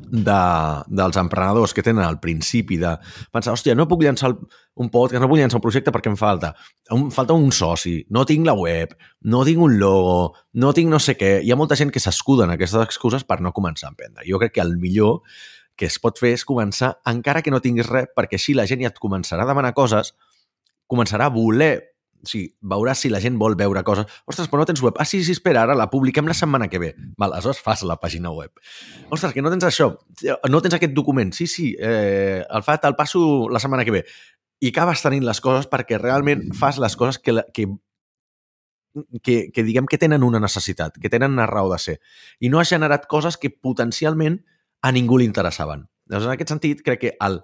de, 0.10 0.40
dels 0.88 1.18
emprenedors 1.22 1.74
que 1.74 1.84
tenen 1.86 2.04
al 2.04 2.20
principi 2.20 2.80
de 2.82 2.96
pensar, 3.34 3.54
hòstia, 3.54 3.76
no 3.78 3.88
puc 3.90 4.04
llançar 4.04 4.32
un 4.34 4.90
podcast, 4.90 5.22
no 5.22 5.30
puc 5.30 5.40
llançar 5.40 5.60
un 5.60 5.66
projecte 5.66 5.94
perquè 5.96 6.12
em 6.12 6.18
falta. 6.20 6.54
Em 6.96 7.08
falta 7.14 7.38
un 7.38 7.52
soci, 7.56 8.00
no 8.16 8.26
tinc 8.30 8.48
la 8.48 8.56
web, 8.58 8.96
no 9.30 9.44
tinc 9.48 9.62
un 9.64 9.78
logo, 9.80 10.34
no 10.62 10.74
tinc 10.74 10.92
no 10.92 11.00
sé 11.04 11.16
què. 11.20 11.38
Hi 11.44 11.54
ha 11.54 11.60
molta 11.60 11.78
gent 11.80 11.94
que 11.94 12.04
s'escuda 12.04 12.48
en 12.48 12.56
aquestes 12.56 12.82
excuses 12.84 13.26
per 13.28 13.40
no 13.46 13.54
començar 13.56 13.90
a 13.90 13.94
emprendre. 13.94 14.26
Jo 14.28 14.42
crec 14.42 14.58
que 14.58 14.66
el 14.66 14.78
millor 14.82 15.22
que 15.80 15.88
es 15.88 16.00
pot 16.04 16.18
fer 16.20 16.34
és 16.36 16.44
començar 16.44 16.98
encara 17.08 17.42
que 17.42 17.54
no 17.54 17.62
tinguis 17.64 17.88
res, 17.88 18.10
perquè 18.16 18.36
així 18.36 18.58
la 18.58 18.68
gent 18.68 18.84
ja 18.84 18.92
et 18.92 19.00
començarà 19.00 19.46
a 19.46 19.48
demanar 19.48 19.72
coses, 19.78 20.12
començarà 20.92 21.30
a 21.30 21.34
voler 21.34 21.89
o 22.20 22.28
sigui, 22.28 22.50
veuràs 22.62 23.04
si 23.04 23.10
la 23.12 23.22
gent 23.24 23.38
vol 23.40 23.56
veure 23.60 23.84
coses. 23.88 24.08
Ostres, 24.28 24.50
però 24.52 24.62
no 24.62 24.68
tens 24.68 24.82
web. 24.84 24.98
Ah, 25.00 25.06
sí, 25.08 25.22
sí, 25.24 25.34
espera, 25.36 25.64
ara 25.64 25.76
la 25.78 25.90
publiquem 25.92 26.28
la 26.28 26.36
setmana 26.36 26.68
que 26.70 26.80
ve. 26.82 26.94
Val, 27.18 27.34
aleshores 27.34 27.62
fas 27.64 27.84
la 27.88 28.00
pàgina 28.02 28.32
web. 28.36 28.52
Ostres, 29.10 29.34
que 29.34 29.44
no 29.44 29.52
tens 29.54 29.68
això. 29.68 29.92
No 30.52 30.62
tens 30.62 30.76
aquest 30.76 30.94
document. 30.98 31.32
Sí, 31.36 31.48
sí, 31.48 31.72
eh, 31.80 32.44
el 32.44 32.66
fa, 32.66 32.80
el 32.84 32.98
passo 33.00 33.48
la 33.50 33.62
setmana 33.64 33.86
que 33.88 33.96
ve. 33.96 34.04
I 34.60 34.74
acabes 34.74 35.04
tenint 35.06 35.24
les 35.24 35.40
coses 35.40 35.70
perquè 35.72 36.00
realment 36.02 36.50
fas 36.58 36.82
les 36.84 36.98
coses 37.00 37.22
que, 37.24 37.38
que, 37.56 37.70
que, 39.24 39.38
que 39.56 39.64
diguem 39.64 39.88
que 39.88 40.02
tenen 40.02 40.26
una 40.28 40.42
necessitat, 40.44 41.00
que 41.00 41.10
tenen 41.10 41.38
una 41.38 41.48
raó 41.48 41.72
de 41.72 41.80
ser. 41.80 41.98
I 42.40 42.52
no 42.52 42.60
has 42.60 42.74
generat 42.76 43.08
coses 43.08 43.40
que 43.40 43.54
potencialment 43.54 44.42
a 44.84 44.92
ningú 44.92 45.20
li 45.20 45.28
interessaven. 45.30 45.88
Llavors, 46.10 46.28
en 46.28 46.36
aquest 46.36 46.52
sentit, 46.52 46.84
crec 46.84 47.04
que 47.06 47.16
el, 47.24 47.40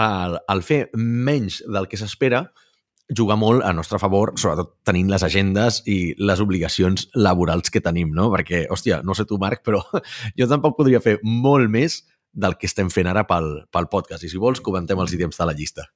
el, 0.00 0.38
el 0.48 0.62
fer 0.64 0.86
menys 0.94 1.60
del 1.68 1.88
que 1.90 2.00
s'espera 2.00 2.46
juga 3.12 3.36
molt 3.36 3.64
a 3.64 3.72
nostre 3.76 3.98
favor, 4.00 4.32
sobretot 4.40 4.78
tenint 4.86 5.10
les 5.12 5.24
agendes 5.26 5.82
i 5.90 6.14
les 6.16 6.40
obligacions 6.40 7.08
laborals 7.14 7.70
que 7.70 7.82
tenim, 7.84 8.14
no? 8.16 8.30
Perquè, 8.32 8.64
hòstia, 8.72 9.02
no 9.04 9.16
sé 9.16 9.26
tu, 9.28 9.38
Marc, 9.40 9.64
però 9.66 9.82
jo 10.38 10.48
tampoc 10.48 10.78
podria 10.78 11.02
fer 11.04 11.18
molt 11.22 11.68
més 11.70 12.00
del 12.32 12.56
que 12.58 12.66
estem 12.66 12.90
fent 12.90 13.10
ara 13.10 13.26
pel, 13.28 13.66
pel 13.70 13.90
podcast. 13.92 14.24
I 14.24 14.32
si 14.32 14.40
vols, 14.40 14.62
comentem 14.64 14.98
els 15.00 15.12
ítems 15.14 15.38
de 15.38 15.46
la 15.46 15.54
llista. 15.56 15.86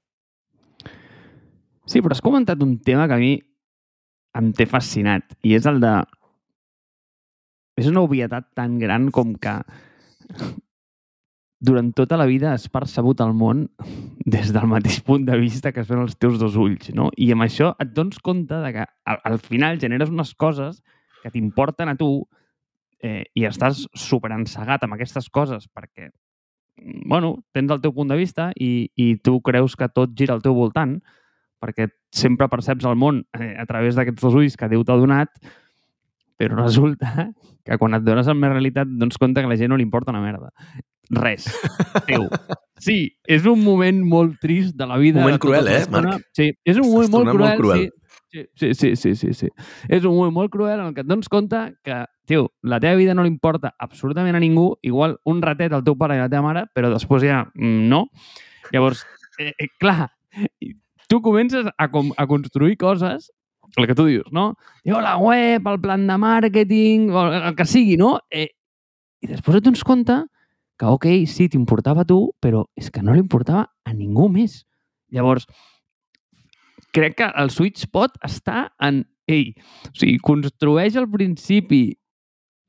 Sí, 1.89 2.03
però 2.05 2.13
has 2.13 2.23
comentat 2.23 2.61
un 2.63 2.77
tema 2.85 3.09
que 3.09 3.17
a 3.17 3.23
mi 3.23 3.33
em 4.39 4.53
té 4.55 4.69
fascinat 4.69 5.33
i 5.43 5.57
és 5.57 5.67
el 5.67 5.81
de... 5.83 5.97
És 7.79 7.89
una 7.89 8.03
obvietat 8.05 8.51
tan 8.59 8.77
gran 8.83 9.09
com 9.15 9.33
que 9.41 9.55
durant 11.61 11.91
tota 11.95 12.17
la 12.17 12.27
vida 12.27 12.53
has 12.53 12.69
percebut 12.71 13.21
el 13.21 13.35
món 13.35 13.67
des 14.25 14.53
del 14.55 14.69
mateix 14.71 15.01
punt 15.03 15.27
de 15.27 15.39
vista 15.39 15.73
que 15.73 15.83
es 15.83 15.91
els 15.91 16.17
teus 16.17 16.39
dos 16.39 16.57
ulls, 16.57 16.93
no? 16.95 17.11
I 17.17 17.33
amb 17.35 17.47
això 17.47 17.75
et 17.83 17.93
dones 17.95 18.21
compte 18.23 18.55
de 18.63 18.73
que 18.77 18.87
al, 18.87 19.21
al 19.25 19.39
final 19.43 19.81
generes 19.81 20.11
unes 20.11 20.35
coses 20.35 20.83
que 21.23 21.33
t'importen 21.35 21.91
a 21.91 21.97
tu 21.99 22.23
eh, 23.03 23.25
i 23.35 23.47
estàs 23.49 23.87
superencegat 23.95 24.85
amb 24.85 24.95
aquestes 24.95 25.29
coses 25.31 25.67
perquè, 25.75 26.11
bueno, 27.07 27.39
tens 27.53 27.71
el 27.75 27.83
teu 27.83 27.95
punt 27.95 28.11
de 28.11 28.19
vista 28.19 28.53
i, 28.55 28.91
i 28.95 29.17
tu 29.19 29.41
creus 29.43 29.75
que 29.77 29.91
tot 29.91 30.15
gira 30.15 30.37
al 30.37 30.45
teu 30.45 30.55
voltant 30.55 30.99
perquè 31.59 31.89
sempre 32.15 32.47
perceps 32.49 32.87
el 32.87 32.95
món 32.95 33.25
eh, 33.35 33.57
a 33.59 33.67
través 33.67 33.99
d'aquests 33.99 34.23
dos 34.23 34.37
ulls 34.39 34.55
que 34.57 34.69
Déu 34.71 34.85
t'ha 34.87 34.95
donat, 34.97 35.33
però 36.39 36.61
resulta 36.61 37.33
que 37.67 37.79
quan 37.83 37.99
et 37.99 38.07
dones 38.07 38.31
amb 38.31 38.45
més 38.45 38.55
realitat 38.55 38.87
dones 38.87 39.19
compte 39.19 39.43
que 39.43 39.51
la 39.51 39.59
gent 39.59 39.75
no 39.75 39.81
li 39.81 39.87
importa 39.87 40.15
una 40.15 40.23
merda 40.23 40.53
res 41.11 41.47
teu. 42.07 42.29
Sí, 42.79 43.09
és 43.27 43.47
un 43.49 43.63
moment 43.65 44.03
molt 44.07 44.37
trist 44.43 44.77
de 44.79 44.87
la 44.87 44.99
vida. 45.01 45.19
Un 45.19 45.27
moment 45.27 45.41
cruel, 45.43 45.69
eh, 45.73 45.81
Marc? 45.91 46.23
Sí, 46.37 46.53
és 46.65 46.77
un 46.79 46.87
moment 46.87 47.11
molt 47.11 47.31
cruel, 47.33 47.41
molt 47.43 47.61
cruel. 47.63 47.89
Sí, 48.31 48.45
sí, 48.55 48.75
sí, 48.75 48.95
sí, 48.97 49.15
sí, 49.17 49.33
sí. 49.35 49.49
És 49.89 50.05
un 50.05 50.15
moment 50.15 50.35
molt 50.37 50.53
cruel 50.53 50.83
en 50.85 50.93
què 50.95 51.03
et 51.03 51.09
dones 51.09 51.31
compte 51.33 51.63
que, 51.83 52.03
tio, 52.29 52.51
la 52.63 52.79
teva 52.79 52.99
vida 53.01 53.17
no 53.17 53.25
li 53.25 53.33
importa 53.33 53.73
absolutament 53.81 54.37
a 54.37 54.43
ningú, 54.43 54.75
igual 54.85 55.17
un 55.25 55.41
ratet 55.43 55.73
al 55.73 55.83
teu 55.87 55.97
pare 55.99 56.19
i 56.19 56.21
la 56.21 56.29
teva 56.29 56.45
mare, 56.45 56.67
però 56.77 56.93
després 56.93 57.25
ja 57.25 57.41
mm, 57.55 57.89
no. 57.89 58.05
Llavors, 58.71 59.07
eh, 59.41 59.55
eh, 59.57 59.71
clar, 59.81 60.11
tu 61.09 61.23
comences 61.25 61.67
a, 61.73 61.89
com, 61.91 62.13
a 62.17 62.29
construir 62.29 62.77
coses 62.77 63.31
el 63.77 63.87
que 63.87 63.95
tu 63.95 64.05
dius, 64.05 64.29
no? 64.33 64.53
Jo, 64.85 65.01
la 65.01 65.17
web, 65.17 65.67
el 65.67 65.81
plan 65.81 66.07
de 66.07 66.17
màrqueting, 66.21 67.09
el, 67.11 67.35
el 67.51 67.57
que 67.57 67.67
sigui, 67.69 67.97
no? 68.01 68.19
Eh, 68.31 68.49
I 69.25 69.33
després 69.33 69.59
et 69.59 69.65
dones 69.65 69.83
compte 69.85 70.15
que, 70.15 70.38
ok, 70.87 71.07
sí, 71.27 71.49
t'importava 71.51 72.05
a 72.05 72.09
tu, 72.09 72.21
però 72.39 72.63
és 72.79 72.93
que 72.95 73.03
no 73.03 73.15
li 73.15 73.23
importava 73.25 73.67
a 73.85 73.95
ningú 73.95 74.29
més. 74.31 74.63
Llavors, 75.11 75.49
crec 76.95 77.17
que 77.19 77.31
el 77.43 77.51
sweet 77.51 77.81
spot 77.83 78.21
està 78.25 78.69
en, 78.85 79.03
ei, 79.27 79.55
o 79.91 79.95
sigui, 79.99 80.19
construeix 80.23 80.97
al 80.97 81.09
principi 81.11 81.83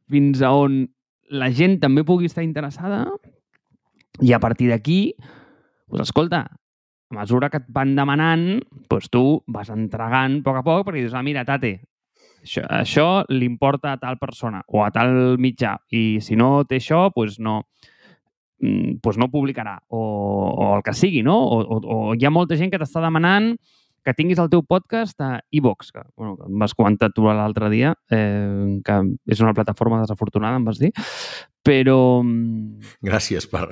fins 0.09 0.41
a 0.41 0.51
on 0.57 0.81
la 1.29 1.51
gent 1.53 1.77
també 1.83 2.01
pugui 2.03 2.25
estar 2.25 2.43
interessada 2.43 3.03
i 4.25 4.33
a 4.33 4.39
partir 4.41 4.71
d'aquí, 4.71 5.13
doncs 5.87 6.09
escolta, 6.09 6.41
a 7.09 7.15
mesura 7.15 7.49
que 7.49 7.61
et 7.61 7.69
van 7.73 7.93
demanant, 7.97 8.47
doncs 8.89 9.09
tu 9.13 9.23
vas 9.47 9.69
entregant 9.73 10.39
a 10.39 10.43
poc 10.45 10.59
a 10.59 10.65
poc 10.65 10.83
perquè 10.87 11.03
dius, 11.05 11.13
ah, 11.13 11.23
mira, 11.25 11.45
tate, 11.45 11.75
això, 12.41 12.65
això 12.65 13.07
li 13.29 13.45
importa 13.45 13.93
a 13.93 14.01
tal 14.01 14.17
persona 14.21 14.63
o 14.67 14.83
a 14.83 14.89
tal 14.93 15.37
mitjà 15.41 15.77
i 15.93 16.19
si 16.25 16.37
no 16.39 16.65
té 16.69 16.81
això, 16.81 17.07
doncs 17.15 17.39
no, 17.43 17.61
mm, 18.61 18.99
doncs 19.03 19.19
no 19.21 19.29
publicarà 19.31 19.77
o, 19.87 19.99
o 19.99 20.71
el 20.77 20.83
que 20.85 20.93
sigui, 20.93 21.23
no? 21.25 21.37
O, 21.39 21.59
o, 21.63 21.79
o 21.79 21.99
hi 22.15 22.25
ha 22.25 22.33
molta 22.33 22.57
gent 22.59 22.71
que 22.73 22.79
t'està 22.81 23.03
demanant 23.03 23.53
que 24.05 24.13
tinguis 24.15 24.39
el 24.39 24.47
teu 24.49 24.63
podcast 24.63 25.19
a 25.21 25.41
iVox, 25.51 25.91
que, 25.91 26.01
bueno, 26.15 26.37
que 26.37 26.47
em 26.47 26.61
vas 26.61 26.73
comentar 26.73 27.11
tu 27.13 27.27
l'altre 27.27 27.69
dia, 27.69 27.93
eh, 28.09 28.79
que 28.85 28.95
és 29.27 29.41
una 29.43 29.53
plataforma 29.53 29.99
desafortunada, 30.01 30.57
em 30.57 30.65
vas 30.65 30.79
dir, 30.79 30.93
però... 31.65 32.23
mm, 32.23 32.95
Gràcies 33.05 33.45
per, 33.51 33.67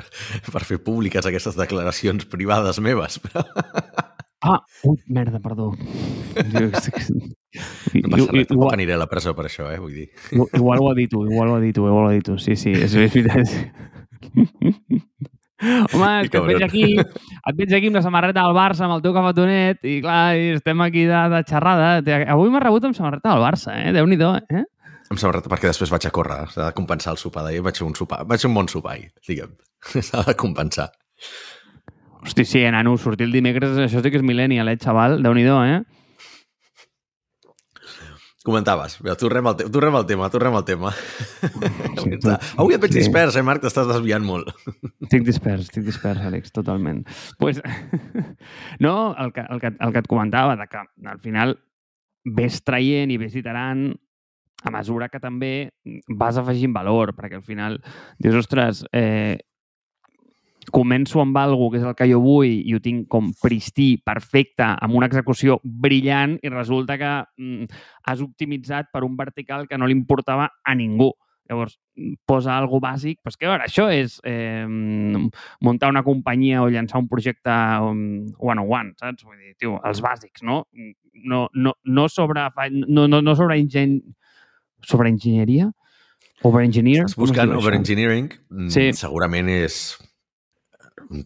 per 0.52 0.63
fer 0.67 0.82
públiques 0.84 1.26
aquestes 1.26 1.58
declaracions 1.58 2.28
privades 2.30 2.82
meves. 2.84 3.21
Ah, 4.43 4.60
ui, 4.86 5.00
merda, 5.10 5.39
perdó. 5.41 5.71
No 6.54 6.67
passa 6.76 6.91
res, 8.36 8.45
tampoc 8.52 8.76
aniré 8.76 8.93
a 8.93 9.00
la 9.02 9.08
presó 9.10 9.34
per 9.34 9.47
això, 9.47 9.65
eh? 9.73 9.80
Vull 9.82 9.95
dir. 9.95 10.06
Igual, 10.36 10.84
ho 10.84 10.91
ha 10.91 10.95
dit 11.00 11.10
tu, 11.10 11.23
igual 11.26 11.50
ho 11.50 11.56
ha 11.58 11.63
dit 11.63 11.73
tu, 11.73 11.88
igual 11.89 12.06
ho 12.06 12.12
ha 12.12 12.13
dit 12.13 12.28
tu. 12.28 12.38
Sí, 12.38 12.54
sí, 12.60 12.76
és 12.78 12.93
veritat. 12.93 13.50
Home, 15.58 16.10
és 16.24 16.30
que 16.30 16.38
et 16.38 16.48
veig 16.52 16.63
aquí, 16.65 16.86
et 17.02 17.58
veig 17.58 17.74
aquí 17.74 17.89
amb 17.89 17.98
la 17.98 18.06
samarreta 18.06 18.43
del 18.43 18.56
Barça, 18.58 18.86
amb 18.86 18.98
el 18.98 19.04
teu 19.06 19.15
cafetonet, 19.15 19.82
i 19.88 20.00
clar, 20.04 20.22
i 20.38 20.52
estem 20.58 20.84
aquí 20.86 21.08
de, 21.10 21.22
de 21.34 21.43
xerrada. 21.50 21.91
Avui 22.34 22.54
m'ha 22.54 22.62
rebut 22.63 22.86
amb 22.86 22.98
samarreta 22.98 23.34
del 23.34 23.46
Barça, 23.46 23.76
eh? 23.82 23.93
Déu-n'hi-do, 23.96 24.34
eh? 24.54 24.65
Em 25.08 25.20
sembla 25.20 25.39
perquè 25.39 25.70
després 25.70 25.91
vaig 25.93 26.08
a 26.10 26.13
córrer. 26.13 26.41
S'ha 26.52 26.65
de 26.65 26.76
compensar 26.78 27.13
el 27.15 27.22
sopar 27.22 27.46
d'ahir. 27.46 27.62
Vaig 27.65 27.78
fer 27.80 27.88
un 27.88 27.96
sopar. 27.96 28.26
Vaig 28.28 28.43
fer 28.43 28.50
un 28.52 28.58
bon 28.58 28.67
sopar 28.72 28.98
ahir, 28.98 29.12
diguem. 29.28 29.54
S'ha 30.10 30.26
de 30.28 30.36
compensar. 30.39 30.89
Hosti, 32.26 32.43
sí, 32.50 32.63
nano, 32.74 32.98
sortir 33.00 33.28
el 33.30 33.36
dimecres, 33.36 33.78
això 33.80 34.02
sí 34.04 34.12
que 34.12 34.20
és 34.20 34.26
millennial, 34.26 34.67
eh, 34.67 34.80
xaval? 34.82 35.22
Déu-n'hi-do, 35.24 35.62
eh? 35.63 35.80
Comentaves. 38.48 38.96
Bé, 39.04 39.12
tornem 39.20 39.50
al, 39.50 39.58
te 39.60 39.66
tornem 39.68 39.96
al 40.00 40.06
tema, 40.08 40.30
tornem 40.32 40.56
al 40.56 40.64
tema. 40.64 40.94
Avui 42.62 42.78
et 42.78 42.84
veig 42.84 42.94
dispers, 42.96 43.36
eh, 43.36 43.44
Marc? 43.44 43.60
T'estàs 43.66 43.90
desviant 43.90 44.24
molt. 44.24 44.54
Estic 45.04 45.26
dispers, 45.28 45.66
estic 45.66 45.84
dispers, 45.84 46.22
Àlex, 46.24 46.54
totalment. 46.56 47.02
pues, 47.42 47.60
no, 48.86 48.94
el 49.20 49.34
que, 49.36 49.44
el, 49.44 49.60
que, 49.60 49.74
el 49.76 49.92
que 49.92 50.04
et 50.06 50.08
comentava, 50.08 50.56
de 50.56 50.68
que 50.72 50.80
al 51.12 51.20
final 51.20 51.58
ves 52.38 52.62
traient 52.64 53.12
i 53.12 53.20
ves 53.20 53.36
iterant 53.36 53.90
a 54.64 54.72
mesura 54.72 55.12
que 55.12 55.20
també 55.20 55.52
vas 56.08 56.40
afegint 56.40 56.72
valor, 56.74 57.12
perquè 57.20 57.42
al 57.42 57.46
final 57.46 57.82
dius, 58.18 58.40
ostres, 58.46 58.86
eh, 58.96 59.44
començo 60.74 61.22
amb 61.22 61.38
algo 61.40 61.70
que 61.72 61.80
és 61.80 61.86
el 61.88 61.96
que 61.96 62.08
jo 62.10 62.20
vull 62.24 62.50
i 62.50 62.74
ho 62.76 62.82
tinc 62.84 63.08
com 63.12 63.30
pristí, 63.42 63.96
perfecte, 64.04 64.66
amb 64.66 64.98
una 65.00 65.08
execució 65.08 65.60
brillant 65.64 66.38
i 66.44 66.52
resulta 66.52 66.98
que 67.00 67.14
mm, 67.38 67.80
has 68.08 68.24
optimitzat 68.26 68.92
per 68.92 69.04
un 69.08 69.16
vertical 69.20 69.68
que 69.68 69.78
no 69.78 69.88
li 69.88 69.96
importava 69.96 70.50
a 70.64 70.76
ningú. 70.76 71.12
Llavors, 71.48 71.78
posa 72.28 72.58
algo 72.58 72.82
bàsic, 72.84 73.22
però 73.24 73.32
és 73.32 73.38
que, 73.40 73.48
a 73.48 73.52
veure, 73.54 73.68
això 73.70 73.86
és 73.88 74.18
eh, 74.28 74.68
muntar 75.64 75.94
una 75.94 76.04
companyia 76.04 76.60
o 76.60 76.68
llançar 76.68 77.00
un 77.00 77.08
projecte 77.08 77.54
one-on-one, 77.88 78.98
saps? 79.00 79.24
Vull 79.24 79.40
dir, 79.40 79.54
tio, 79.56 79.78
els 79.88 80.02
bàsics, 80.04 80.44
no? 80.44 80.66
No, 81.24 81.46
no, 81.56 81.74
no 81.86 82.08
sobre, 82.12 82.44
no, 82.84 83.08
no, 83.08 83.22
no 83.24 83.36
sobre, 83.40 83.58
ingen... 83.64 84.02
sobre 84.84 85.10
enginyeria? 85.10 85.72
Over-engineer? 86.46 87.08
Estàs 87.08 87.18
buscant 87.18 87.56
over-engineering. 87.56 88.28
Mm, 88.52 88.70
Sí. 88.74 88.92
Segurament 88.94 89.50
és... 89.50 89.98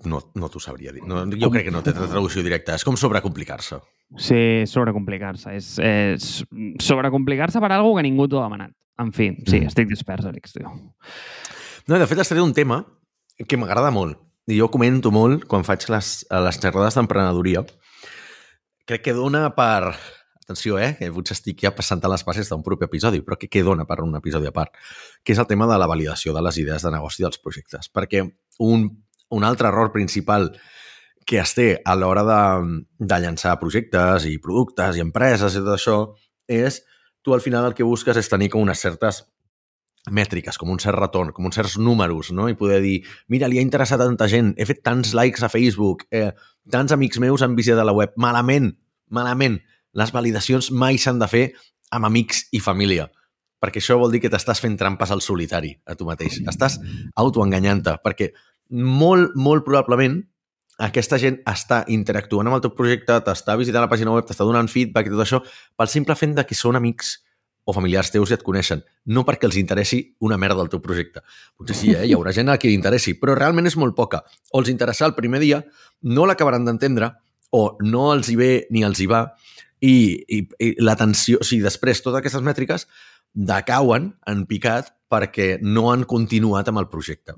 No, 0.06 0.20
no 0.36 0.50
t'ho 0.50 0.60
sabria 0.62 0.91
dir. 0.94 1.02
No, 1.08 1.24
jo 1.26 1.50
crec 1.50 1.65
que 1.67 1.74
no 1.74 1.82
té 1.82 1.94
traducció 1.96 2.44
directa. 2.46 2.76
És 2.78 2.84
com 2.86 2.98
sobrecomplicar-se. 3.00 3.80
Sí, 4.22 4.41
sobrecomplicar-se. 4.70 5.56
És, 5.58 5.72
és 5.82 6.30
sobrecomplicar-se 6.84 7.62
per 7.63 7.72
algo 7.74 7.96
que 7.98 8.04
ningú 8.06 8.28
t'ho 8.30 8.41
ha 8.41 8.48
demanat. 8.50 8.74
En 9.02 9.12
fi, 9.15 9.32
sí, 9.48 9.62
Mm. 9.62 9.67
estic 9.72 9.88
dispers, 9.89 10.26
Àlex, 10.26 10.54
tio. 10.54 10.70
No, 11.88 11.98
de 11.98 12.06
fet, 12.06 12.20
tret 12.28 12.41
un 12.41 12.54
tema 12.54 12.86
que 13.48 13.58
m'agrada 13.58 13.89
molt. 13.91 14.20
I 14.48 14.60
jo 14.60 14.70
comento 14.70 15.12
molt 15.12 15.46
quan 15.50 15.63
faig 15.63 15.88
les, 15.89 16.26
les 16.30 16.60
xerrades 16.60 16.98
d'emprenedoria. 16.98 17.65
Crec 18.86 19.02
que 19.06 19.13
dona 19.13 19.50
per... 19.56 19.96
Atenció, 20.41 20.78
eh? 20.82 20.98
Que 21.00 21.08
potser 21.13 21.36
estic 21.38 21.62
ja 21.63 21.70
passant 21.72 22.02
a 22.04 22.10
les 22.12 22.26
bases 22.28 22.50
d'un 22.50 22.63
propi 22.65 22.84
episodi, 22.84 23.22
però 23.24 23.38
crec 23.39 23.52
que 23.54 23.62
dona 23.63 23.86
per 23.88 24.02
un 24.04 24.17
episodi 24.17 24.50
a 24.50 24.52
part, 24.52 24.74
que 25.24 25.32
és 25.32 25.39
el 25.39 25.48
tema 25.48 25.67
de 25.70 25.78
la 25.80 25.88
validació 25.88 26.34
de 26.36 26.41
les 26.44 26.58
idees 26.60 26.84
de 26.84 26.91
negoci 26.91 27.24
dels 27.24 27.39
projectes. 27.39 27.88
Perquè 27.94 28.26
un, 28.60 28.89
un 29.32 29.46
altre 29.48 29.72
error 29.72 29.91
principal 29.91 30.52
que 31.26 31.39
es 31.39 31.54
té 31.56 31.67
a 31.86 31.96
l'hora 31.96 32.24
de, 32.28 32.41
de 33.00 33.20
llançar 33.24 33.60
projectes 33.62 34.26
i 34.28 34.38
productes 34.41 34.98
i 34.98 35.04
empreses 35.04 35.56
i 35.56 35.62
tot 35.63 35.76
això 35.76 35.98
és 36.50 36.82
tu 37.22 37.36
al 37.36 37.44
final 37.44 37.70
el 37.70 37.78
que 37.78 37.88
busques 37.88 38.17
és 38.17 38.30
tenir 38.30 38.50
com 38.50 38.63
unes 38.65 38.82
certes 38.82 39.22
mètriques, 40.10 40.58
com 40.58 40.72
un 40.74 40.80
cert 40.82 40.98
retorn, 40.98 41.30
com 41.36 41.46
uns 41.46 41.58
certs 41.60 41.78
números, 41.78 42.32
no? 42.34 42.48
I 42.50 42.58
poder 42.58 42.80
dir, 42.82 42.96
mira, 43.30 43.48
li 43.48 43.60
ha 43.60 43.65
interessat 43.65 44.02
tanta 44.02 44.26
gent, 44.32 44.56
he 44.58 44.65
fet 44.65 44.82
tants 44.82 45.13
likes 45.13 45.46
a 45.46 45.50
Facebook, 45.54 46.08
eh, 46.10 46.32
tants 46.74 46.96
amics 46.96 47.22
meus 47.22 47.44
han 47.46 47.56
visitat 47.56 47.86
la 47.86 47.94
web. 47.94 48.15
Malament, 48.17 48.72
malament. 49.13 49.60
Les 49.94 50.13
validacions 50.15 50.72
mai 50.72 50.98
s'han 50.98 51.20
de 51.22 51.28
fer 51.30 51.46
amb 51.91 52.08
amics 52.08 52.48
i 52.56 52.62
família, 52.63 53.10
perquè 53.62 53.82
això 53.82 54.00
vol 54.00 54.13
dir 54.13 54.24
que 54.24 54.32
t'estàs 54.32 54.63
fent 54.63 54.78
trampes 54.80 55.12
al 55.12 55.22
solitari 55.22 55.76
a 55.86 55.94
tu 56.00 56.08
mateix. 56.08 56.39
Estàs 56.50 56.80
autoenganyant-te, 57.20 58.00
perquè 58.02 58.32
molt, 58.72 59.36
molt 59.36 59.66
probablement 59.68 60.22
aquesta 60.82 61.20
gent 61.22 61.38
està 61.50 61.84
interactuant 61.94 62.48
amb 62.48 62.58
el 62.58 62.64
teu 62.64 62.72
projecte, 62.74 63.20
t'està 63.26 63.58
visitant 63.60 63.84
la 63.84 63.90
pàgina 63.92 64.14
web, 64.16 64.26
t'està 64.26 64.48
donant 64.48 64.70
feedback 64.72 65.10
i 65.10 65.14
tot 65.14 65.26
això, 65.26 65.42
pel 65.78 65.92
simple 65.92 66.16
fet 66.18 66.34
de 66.38 66.46
que 66.48 66.58
són 66.58 66.80
amics 66.80 67.20
o 67.70 67.76
familiars 67.78 68.10
teus 68.10 68.32
i 68.32 68.36
et 68.36 68.42
coneixen, 68.42 68.82
no 69.14 69.22
perquè 69.28 69.46
els 69.46 69.60
interessi 69.62 70.02
una 70.26 70.40
merda 70.42 70.64
el 70.64 70.72
teu 70.72 70.82
projecte. 70.82 71.22
Potser 71.58 71.78
sí, 71.78 71.92
eh? 71.94 72.08
hi 72.10 72.16
haurà 72.18 72.34
gent 72.34 72.50
a 72.50 72.58
qui 72.58 72.72
li 72.72 72.80
interessi, 72.80 73.14
però 73.22 73.36
realment 73.38 73.70
és 73.70 73.78
molt 73.78 73.94
poca. 73.98 74.24
O 74.50 74.64
els 74.64 74.72
interessar 74.74 75.12
el 75.12 75.16
primer 75.18 75.44
dia, 75.44 75.62
no 76.02 76.26
l'acabaran 76.26 76.66
d'entendre, 76.66 77.12
o 77.54 77.64
no 77.86 78.10
els 78.16 78.32
hi 78.32 78.40
ve 78.40 78.52
ni 78.74 78.82
els 78.88 79.04
hi 79.04 79.10
va, 79.12 79.28
i, 79.82 79.94
i, 80.26 80.42
i 80.58 80.74
l'atenció, 80.82 81.42
o 81.42 81.46
sigui, 81.46 81.62
després 81.66 82.02
totes 82.02 82.24
aquestes 82.24 82.42
mètriques 82.46 82.88
decauen 83.34 84.12
en 84.28 84.46
picat 84.50 84.90
perquè 85.12 85.56
no 85.62 85.92
han 85.92 86.08
continuat 86.10 86.70
amb 86.72 86.82
el 86.82 86.90
projecte 86.90 87.38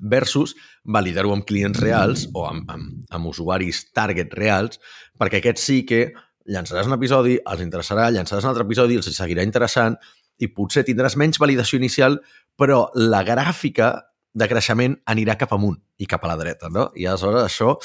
versus 0.00 0.54
validar-ho 0.84 1.32
amb 1.34 1.46
clients 1.48 1.80
reals 1.80 2.26
o 2.34 2.46
amb, 2.48 2.68
amb, 2.70 3.04
amb 3.10 3.30
usuaris 3.30 3.86
target 3.96 4.34
reals, 4.38 4.80
perquè 5.18 5.40
aquests 5.40 5.66
sí 5.70 5.82
que 5.88 6.10
llançaràs 6.50 6.88
un 6.88 6.96
episodi, 6.96 7.38
els 7.40 7.64
interessarà, 7.64 8.08
llançaràs 8.10 8.46
un 8.46 8.52
altre 8.52 8.66
episodi, 8.66 8.98
els 8.98 9.10
seguirà 9.14 9.44
interessant 9.46 9.98
i 10.40 10.48
potser 10.54 10.84
tindràs 10.86 11.16
menys 11.20 11.40
validació 11.40 11.78
inicial, 11.78 12.18
però 12.56 12.86
la 12.96 13.22
gràfica 13.26 13.92
de 14.32 14.46
creixement 14.48 14.96
anirà 15.10 15.36
cap 15.38 15.52
amunt 15.56 15.78
i 15.98 16.08
cap 16.08 16.24
a 16.24 16.30
la 16.30 16.38
dreta, 16.40 16.70
no? 16.72 16.90
I 16.96 17.08
aleshores 17.10 17.46
això... 17.46 17.76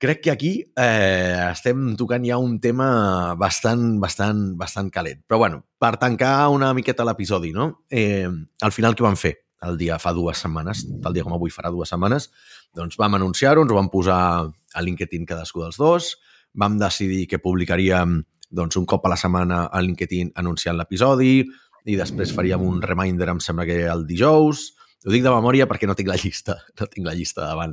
Crec 0.00 0.22
que 0.24 0.30
aquí 0.32 0.50
eh, 0.80 1.50
estem 1.50 1.90
tocant 2.00 2.24
ja 2.24 2.38
un 2.40 2.54
tema 2.56 3.34
bastant, 3.36 3.98
bastant, 4.00 4.54
bastant 4.56 4.88
calent. 4.88 5.18
Però 5.28 5.36
bueno, 5.42 5.58
per 5.76 5.98
tancar 6.00 6.48
una 6.48 6.70
miqueta 6.72 7.04
l'episodi, 7.04 7.50
no? 7.52 7.66
Eh, 7.92 8.24
al 8.24 8.72
final 8.72 8.96
què 8.96 9.04
vam 9.04 9.18
fer? 9.20 9.34
El 9.66 9.76
dia 9.76 9.98
fa 10.00 10.14
dues 10.16 10.40
setmanes, 10.40 10.86
tal 11.04 11.12
dia 11.12 11.24
com 11.26 11.34
avui 11.36 11.52
farà 11.52 11.68
dues 11.72 11.90
setmanes, 11.92 12.30
doncs 12.76 12.96
vam 13.00 13.18
anunciar-ho, 13.18 13.62
ens 13.64 13.72
ho 13.72 13.76
vam 13.76 13.90
posar 13.92 14.20
a 14.48 14.82
LinkedIn 14.82 15.26
cadascú 15.28 15.64
dels 15.64 15.76
dos, 15.76 16.14
vam 16.56 16.78
decidir 16.80 17.26
que 17.28 17.38
publicaríem 17.42 18.22
doncs, 18.50 18.76
un 18.76 18.86
cop 18.86 19.06
a 19.06 19.12
la 19.12 19.18
setmana 19.20 19.66
a 19.70 19.82
LinkedIn 19.82 20.32
anunciant 20.40 20.78
l'episodi 20.78 21.44
i 21.86 21.96
després 21.96 22.34
faríem 22.36 22.64
un 22.66 22.82
reminder, 22.82 23.30
em 23.30 23.40
sembla 23.40 23.66
que 23.68 23.78
el 23.88 24.04
dijous. 24.08 24.70
Ho 25.06 25.12
dic 25.14 25.22
de 25.24 25.32
memòria 25.32 25.68
perquè 25.70 25.88
no 25.88 25.96
tinc 25.96 26.10
la 26.10 26.18
llista, 26.20 26.58
no 26.80 26.88
tinc 26.90 27.06
la 27.06 27.14
llista 27.16 27.46
davant. 27.46 27.72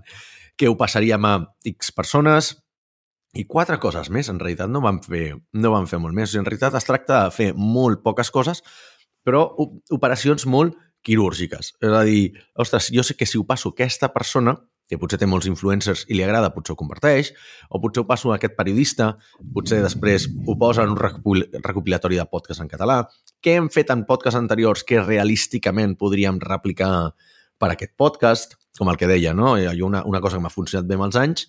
Que 0.56 0.70
ho 0.70 0.78
passaríem 0.80 1.26
a 1.28 1.34
X 1.74 1.92
persones 1.92 2.54
i 3.36 3.44
quatre 3.50 3.82
coses 3.84 4.08
més. 4.14 4.30
En 4.32 4.40
realitat 4.40 4.72
no 4.72 4.80
vam 4.86 5.02
fer, 5.04 5.36
no 5.36 5.74
vam 5.74 5.90
fer 5.92 6.00
molt 6.00 6.16
més. 6.16 6.38
En 6.40 6.48
realitat 6.48 6.78
es 6.80 6.88
tracta 6.88 7.26
de 7.26 7.36
fer 7.36 7.50
molt 7.58 8.00
poques 8.06 8.32
coses, 8.32 8.64
però 9.28 9.44
operacions 9.92 10.48
molt 10.48 10.78
quirúrgiques. 11.06 11.74
És 11.82 11.94
a 11.94 12.04
dir, 12.08 12.34
ostres, 12.56 12.90
jo 12.94 13.04
sé 13.06 13.16
que 13.18 13.28
si 13.30 13.38
ho 13.38 13.46
passo 13.48 13.70
a 13.70 13.76
aquesta 13.76 14.12
persona, 14.14 14.56
que 14.88 14.98
potser 15.00 15.20
té 15.20 15.28
molts 15.28 15.50
influencers 15.50 16.06
i 16.08 16.16
li 16.16 16.24
agrada, 16.24 16.54
potser 16.56 16.74
ho 16.74 16.80
comparteix, 16.80 17.34
o 17.70 17.82
potser 17.84 18.04
ho 18.04 18.08
passo 18.08 18.32
a 18.32 18.38
aquest 18.38 18.56
periodista, 18.56 19.10
potser 19.56 19.82
després 19.84 20.30
ho 20.48 20.56
posa 20.60 20.86
en 20.88 20.94
un 20.94 21.00
recopil 21.00 21.44
recopilatori 21.60 22.20
de 22.20 22.28
podcast 22.32 22.64
en 22.64 22.72
català. 22.72 23.02
Què 23.44 23.58
hem 23.60 23.68
fet 23.74 23.92
en 23.92 24.06
podcasts 24.08 24.40
anteriors 24.40 24.86
que 24.88 25.04
realísticament 25.04 25.98
podríem 26.00 26.40
replicar 26.44 27.12
per 27.60 27.74
aquest 27.74 27.98
podcast, 28.00 28.56
com 28.78 28.92
el 28.92 29.00
que 29.02 29.10
deia, 29.10 29.34
no? 29.34 29.58
Hi 29.58 29.68
ha 29.68 29.76
una, 29.84 30.04
una 30.06 30.22
cosa 30.22 30.38
que 30.38 30.46
m'ha 30.46 30.54
funcionat 30.54 30.88
bé 30.88 30.96
amb 30.96 31.10
els 31.10 31.20
anys 31.20 31.48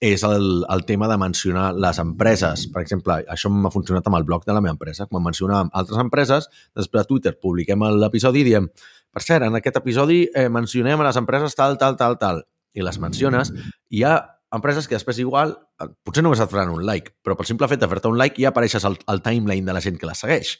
és 0.00 0.22
el, 0.28 0.64
el 0.68 0.84
tema 0.84 1.08
de 1.08 1.16
mencionar 1.16 1.70
les 1.74 1.98
empreses. 2.02 2.66
Per 2.72 2.82
exemple, 2.82 3.22
això 3.32 3.48
m'ha 3.48 3.72
funcionat 3.72 4.06
amb 4.06 4.18
el 4.18 4.26
blog 4.28 4.44
de 4.44 4.52
la 4.52 4.60
meva 4.60 4.74
empresa. 4.74 5.06
Quan 5.08 5.24
mencionàvem 5.24 5.72
altres 5.72 6.02
empreses, 6.02 6.50
després 6.76 7.04
a 7.04 7.08
Twitter 7.08 7.32
publiquem 7.40 7.86
l'episodi 7.96 8.44
i 8.44 8.48
diem 8.50 8.68
per 9.16 9.22
cert, 9.24 9.46
en 9.46 9.54
aquest 9.56 9.78
episodi 9.80 10.26
eh, 10.36 10.50
mencionem 10.52 11.00
a 11.00 11.06
les 11.06 11.16
empreses 11.16 11.54
tal, 11.56 11.78
tal, 11.80 11.94
tal, 11.96 12.18
tal, 12.20 12.42
i 12.76 12.84
les 12.84 12.98
menciones, 13.00 13.48
hi 13.88 14.02
ha 14.04 14.18
empreses 14.52 14.84
que 14.84 14.92
després 14.98 15.22
igual, 15.22 15.54
eh, 15.80 15.86
potser 16.04 16.20
només 16.20 16.42
et 16.44 16.52
faran 16.52 16.74
un 16.74 16.82
like, 16.84 17.14
però 17.24 17.32
pel 17.38 17.48
simple 17.48 17.68
fet 17.70 17.80
de 17.80 17.88
fer-te 17.88 18.10
un 18.12 18.18
like 18.20 18.36
ja 18.42 18.50
apareixes 18.52 18.84
al, 18.84 18.98
al 19.08 19.22
timeline 19.24 19.64
de 19.64 19.72
la 19.72 19.80
gent 19.80 19.96
que 19.96 20.10
la 20.10 20.18
segueix. 20.18 20.58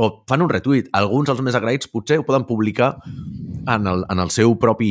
O 0.00 0.08
fan 0.28 0.40
un 0.40 0.48
retweet. 0.48 0.88
Alguns 0.96 1.28
dels 1.28 1.44
més 1.44 1.56
agraïts 1.58 1.92
potser 1.92 2.16
ho 2.16 2.24
poden 2.24 2.48
publicar 2.48 2.94
en 3.04 3.92
el, 3.92 4.06
en 4.08 4.24
el 4.24 4.32
seu 4.32 4.56
propi 4.56 4.90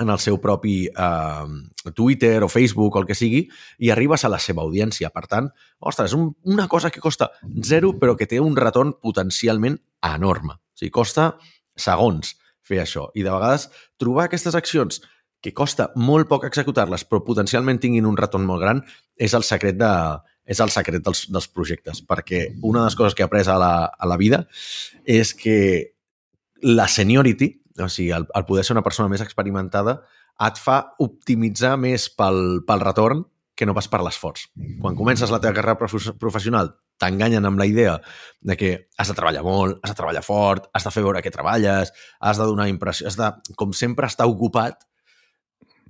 en 0.00 0.10
el 0.10 0.18
seu 0.22 0.40
propi 0.40 0.74
eh, 0.88 1.92
Twitter 1.94 2.42
o 2.42 2.48
Facebook 2.48 2.96
o 2.96 3.02
el 3.02 3.06
que 3.08 3.16
sigui 3.18 3.44
i 3.78 3.92
arribes 3.92 4.24
a 4.24 4.32
la 4.32 4.40
seva 4.42 4.64
audiència. 4.64 5.12
Per 5.14 5.26
tant, 5.30 5.50
ostres, 5.78 6.14
un, 6.16 6.32
una 6.48 6.66
cosa 6.68 6.90
que 6.90 7.02
costa 7.04 7.30
zero 7.66 7.94
però 8.00 8.16
que 8.16 8.28
té 8.30 8.40
un 8.40 8.56
retorn 8.56 8.96
potencialment 9.00 9.78
enorme. 10.14 10.56
O 10.56 10.80
sigui, 10.80 10.92
costa 10.94 11.34
segons 11.76 12.34
fer 12.66 12.82
això. 12.82 13.08
I 13.14 13.24
de 13.26 13.32
vegades 13.34 13.68
trobar 14.00 14.28
aquestes 14.28 14.56
accions 14.58 15.02
que 15.40 15.54
costa 15.56 15.88
molt 15.96 16.28
poc 16.28 16.44
executar-les 16.48 17.06
però 17.08 17.22
potencialment 17.24 17.80
tinguin 17.80 18.08
un 18.08 18.18
retorn 18.18 18.44
molt 18.48 18.60
gran 18.60 18.82
és 19.16 19.32
el 19.36 19.44
secret 19.46 19.78
de, 19.80 19.92
és 20.44 20.60
el 20.60 20.72
secret 20.72 21.04
dels, 21.04 21.24
dels 21.32 21.48
projectes, 21.48 22.02
perquè 22.04 22.42
una 22.60 22.82
de 22.82 22.90
les 22.90 22.98
coses 22.98 23.16
que 23.16 23.24
he 23.24 23.28
après 23.28 23.48
a 23.48 23.56
la, 23.60 23.72
a 23.86 24.08
la 24.10 24.18
vida 24.20 24.44
és 25.08 25.32
que 25.36 25.56
la 26.60 26.88
seniority, 26.88 27.54
o 27.84 27.88
sigui, 27.88 28.10
el, 28.16 28.26
el 28.34 28.46
poder 28.48 28.64
ser 28.66 28.76
una 28.76 28.84
persona 28.86 29.10
més 29.12 29.22
experimentada 29.24 30.00
et 30.46 30.60
fa 30.60 30.80
optimitzar 31.02 31.76
més 31.80 32.08
pel, 32.16 32.62
pel 32.66 32.84
retorn 32.84 33.24
que 33.60 33.66
no 33.68 33.74
pas 33.76 33.90
per 33.92 34.00
l'esforç. 34.00 34.46
Quan 34.80 34.96
comences 34.96 35.28
la 35.32 35.40
teva 35.42 35.52
carrera 35.58 35.76
professional, 35.76 36.72
t'enganyen 37.00 37.44
amb 37.44 37.60
la 37.60 37.66
idea 37.68 37.98
de 38.40 38.56
que 38.56 38.70
has 38.96 39.10
de 39.10 39.16
treballar 39.16 39.42
molt, 39.44 39.80
has 39.84 39.92
de 39.92 39.98
treballar 39.98 40.22
fort, 40.24 40.70
has 40.72 40.86
de 40.86 40.92
fer 40.94 41.04
veure 41.04 41.20
que 41.24 41.32
treballes, 41.34 41.92
has 42.20 42.40
de 42.40 42.46
donar 42.48 42.70
impressió, 42.72 43.08
has 43.08 43.18
de, 43.20 43.28
com 43.60 43.74
sempre, 43.76 44.08
estar 44.08 44.28
ocupat, 44.30 44.86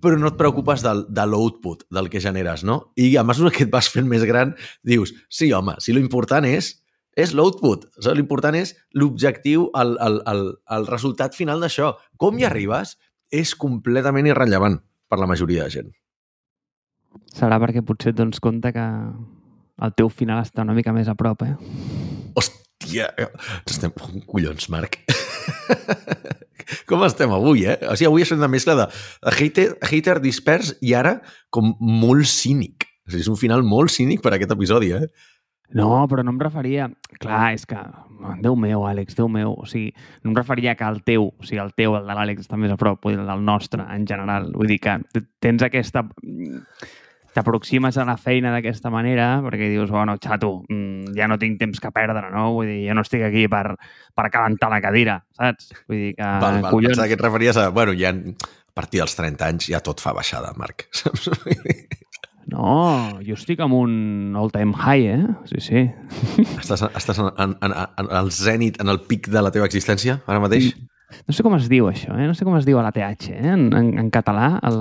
però 0.01 0.19
no 0.19 0.33
et 0.33 0.39
preocupes 0.41 0.83
del, 0.83 1.05
de 1.13 1.27
l'output, 1.29 1.85
del 1.93 2.09
que 2.11 2.23
generes, 2.25 2.65
no? 2.67 2.81
I 2.99 3.13
a 3.21 3.25
mesura 3.27 3.53
que 3.55 3.67
et 3.69 3.73
vas 3.73 3.91
fent 3.93 4.09
més 4.09 4.25
gran, 4.27 4.57
dius, 4.87 5.13
sí, 5.29 5.53
home, 5.53 5.77
si 5.79 5.95
l'important 5.95 6.49
és 6.49 6.73
és 7.19 7.33
l'output. 7.35 7.87
O 7.97 8.03
sigui, 8.03 8.21
L'important 8.21 8.57
és 8.59 8.75
l'objectiu, 8.95 9.69
el, 9.79 9.97
el, 10.03 10.21
el, 10.31 10.45
el 10.77 10.87
resultat 10.91 11.37
final 11.39 11.63
d'això. 11.63 11.95
Com 12.21 12.39
hi 12.39 12.47
arribes 12.49 12.97
és 13.31 13.55
completament 13.59 14.29
irrellevant 14.31 14.81
per 15.11 15.19
la 15.21 15.29
majoria 15.31 15.67
de 15.67 15.75
gent. 15.75 15.91
Serà 17.35 17.59
perquè 17.63 17.83
potser 17.87 18.13
et 18.13 18.19
dones 18.19 18.43
compte 18.43 18.71
que 18.75 18.87
el 19.81 19.95
teu 19.99 20.11
final 20.13 20.43
està 20.43 20.63
una 20.67 20.77
mica 20.77 20.93
més 20.95 21.09
a 21.11 21.17
prop, 21.19 21.43
eh? 21.47 21.55
Hòstia! 22.39 23.09
Estem... 23.67 23.95
Collons, 24.29 24.69
Marc. 24.73 25.01
Com 26.91 27.03
estem 27.07 27.33
avui, 27.35 27.65
eh? 27.67 27.79
O 27.89 27.97
sigui, 27.97 28.11
avui 28.11 28.27
és 28.27 28.33
una 28.35 28.51
mescla 28.51 28.77
de 28.79 28.87
hater, 29.33 29.73
hater 29.87 30.19
dispers 30.23 30.75
i 30.85 30.95
ara 30.95 31.17
com 31.51 31.75
molt 31.81 32.29
cínic. 32.31 32.87
O 33.07 33.11
sigui, 33.11 33.25
és 33.25 33.31
un 33.33 33.39
final 33.41 33.65
molt 33.67 33.95
cínic 33.95 34.23
per 34.23 34.35
a 34.35 34.39
aquest 34.39 34.55
episodi, 34.55 34.93
eh? 34.95 35.09
No, 35.77 36.07
però 36.11 36.25
no 36.27 36.35
em 36.35 36.41
referia... 36.41 36.89
Clar, 37.21 37.51
és 37.55 37.67
que... 37.69 37.79
Déu 38.43 38.57
meu, 38.59 38.85
Àlex, 38.89 39.15
Déu 39.17 39.29
meu. 39.33 39.53
O 39.57 39.67
sigui, 39.69 39.93
no 40.25 40.33
em 40.33 40.37
referia 40.37 40.75
que 40.77 40.87
el 40.87 41.03
teu, 41.07 41.29
o 41.31 41.47
sigui, 41.47 41.61
el 41.63 41.75
teu, 41.79 41.95
el 41.99 42.09
de 42.09 42.17
l'Àlex, 42.17 42.47
està 42.47 42.59
més 42.61 42.73
a 42.73 42.79
prop, 42.81 43.07
el 43.11 43.23
del 43.27 43.45
nostre, 43.47 43.85
en 43.95 44.07
general. 44.09 44.51
Vull 44.57 44.73
dir 44.75 44.81
que 44.83 44.99
tens 45.43 45.67
aquesta... 45.67 46.07
T'aproximes 47.31 47.95
a 47.95 48.03
la 48.03 48.17
feina 48.19 48.51
d'aquesta 48.51 48.91
manera 48.91 49.37
perquè 49.45 49.69
dius, 49.71 49.93
bueno, 49.95 50.17
xato, 50.19 50.65
mm, 50.67 51.13
ja 51.15 51.29
no 51.31 51.37
tinc 51.39 51.61
temps 51.61 51.79
que 51.79 51.93
perdre, 51.95 52.25
no? 52.35 52.49
Vull 52.57 52.67
dir, 52.67 52.81
jo 52.89 52.97
no 52.99 53.05
estic 53.07 53.23
aquí 53.23 53.45
per, 53.47 53.77
per 54.19 54.25
calentar 54.35 54.73
la 54.73 54.81
cadira, 54.83 55.21
saps? 55.39 55.71
Vull 55.87 56.09
dir 56.09 56.11
que... 56.17 56.27
Val, 56.27 56.59
val, 56.65 56.75
collons... 56.75 56.99
que 56.99 57.15
et 57.15 57.23
referies 57.23 57.61
a... 57.63 57.69
Bueno, 57.71 57.95
ja 57.95 58.11
a 58.11 58.75
partir 58.75 59.05
dels 59.05 59.15
30 59.15 59.47
anys 59.47 59.71
ja 59.71 59.79
tot 59.79 60.03
fa 60.03 60.11
baixada, 60.17 60.51
Marc. 60.59 60.89
Saps? 61.05 61.31
No, 62.51 63.21
jo 63.23 63.37
estic 63.39 63.61
amb 63.63 63.77
un 63.79 63.93
all-time 64.39 64.75
high, 64.75 65.07
eh? 65.07 65.35
Sí, 65.51 65.61
sí. 65.63 65.83
Estàs, 66.59 66.83
estàs 66.99 67.21
en, 67.23 67.31
en, 67.39 67.57
en, 67.63 67.75
en 68.03 68.11
el 68.21 68.33
zènit, 68.35 68.81
en 68.83 68.91
el 68.91 69.03
pic 69.07 69.29
de 69.31 69.43
la 69.45 69.53
teva 69.55 69.69
existència, 69.71 70.19
ara 70.27 70.43
mateix? 70.43 70.73
No 71.27 71.35
sé 71.35 71.45
com 71.47 71.55
es 71.57 71.69
diu 71.71 71.89
això, 71.91 72.15
eh? 72.17 72.27
No 72.27 72.35
sé 72.39 72.47
com 72.47 72.57
es 72.59 72.67
diu 72.67 72.81
a 72.81 72.85
la 72.87 72.93
TH, 72.95 73.31
eh? 73.37 73.55
En, 73.55 73.69
en, 73.77 73.93
en 74.03 74.11
català, 74.15 74.53
el... 74.67 74.81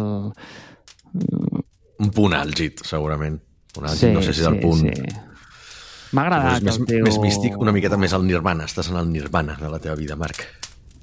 Un 1.99 2.11
punt 2.15 2.35
àlgid, 2.37 2.83
segurament. 2.87 3.39
Un 3.77 3.89
àlgid, 3.89 4.07
sí, 4.07 4.13
no 4.15 4.23
sé 4.25 4.33
si 4.33 4.41
sí, 4.41 4.47
del 4.47 4.59
punt... 4.63 4.85
Sí. 4.85 5.17
M'ha 6.15 6.25
agradat 6.25 6.65
més, 6.65 6.79
el 6.79 6.87
teu... 6.89 7.03
Més 7.05 7.19
místic, 7.21 7.57
una 7.61 7.73
miqueta 7.75 7.97
més 8.01 8.15
al 8.17 8.25
nirvana. 8.25 8.65
Estàs 8.69 8.89
en 8.89 8.97
el 8.97 9.11
nirvana 9.11 9.59
de 9.59 9.69
la 9.69 9.81
teva 9.83 9.97
vida, 9.99 10.17
Marc. 10.17 10.41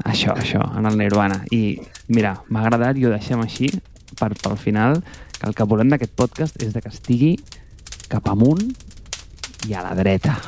Això, 0.04 0.34
això, 0.34 0.64
en 0.76 0.88
el 0.90 0.98
nirvana. 0.98 1.44
I 1.54 1.78
mira, 2.12 2.34
m'ha 2.50 2.64
agradat 2.64 2.98
i 2.98 3.06
ho 3.06 3.12
deixem 3.14 3.42
així 3.44 3.70
per, 4.18 4.32
pel 4.42 4.56
final 4.60 4.98
que 5.38 5.48
el 5.48 5.56
que 5.56 5.68
volem 5.68 5.90
d'aquest 5.92 6.14
podcast 6.16 6.60
és 6.62 6.72
de 6.74 6.82
que 6.82 6.92
estigui 6.92 7.34
cap 8.08 8.28
amunt 8.32 8.62
i 9.66 9.74
a 9.74 9.82
la 9.86 9.96
dreta. 9.98 10.38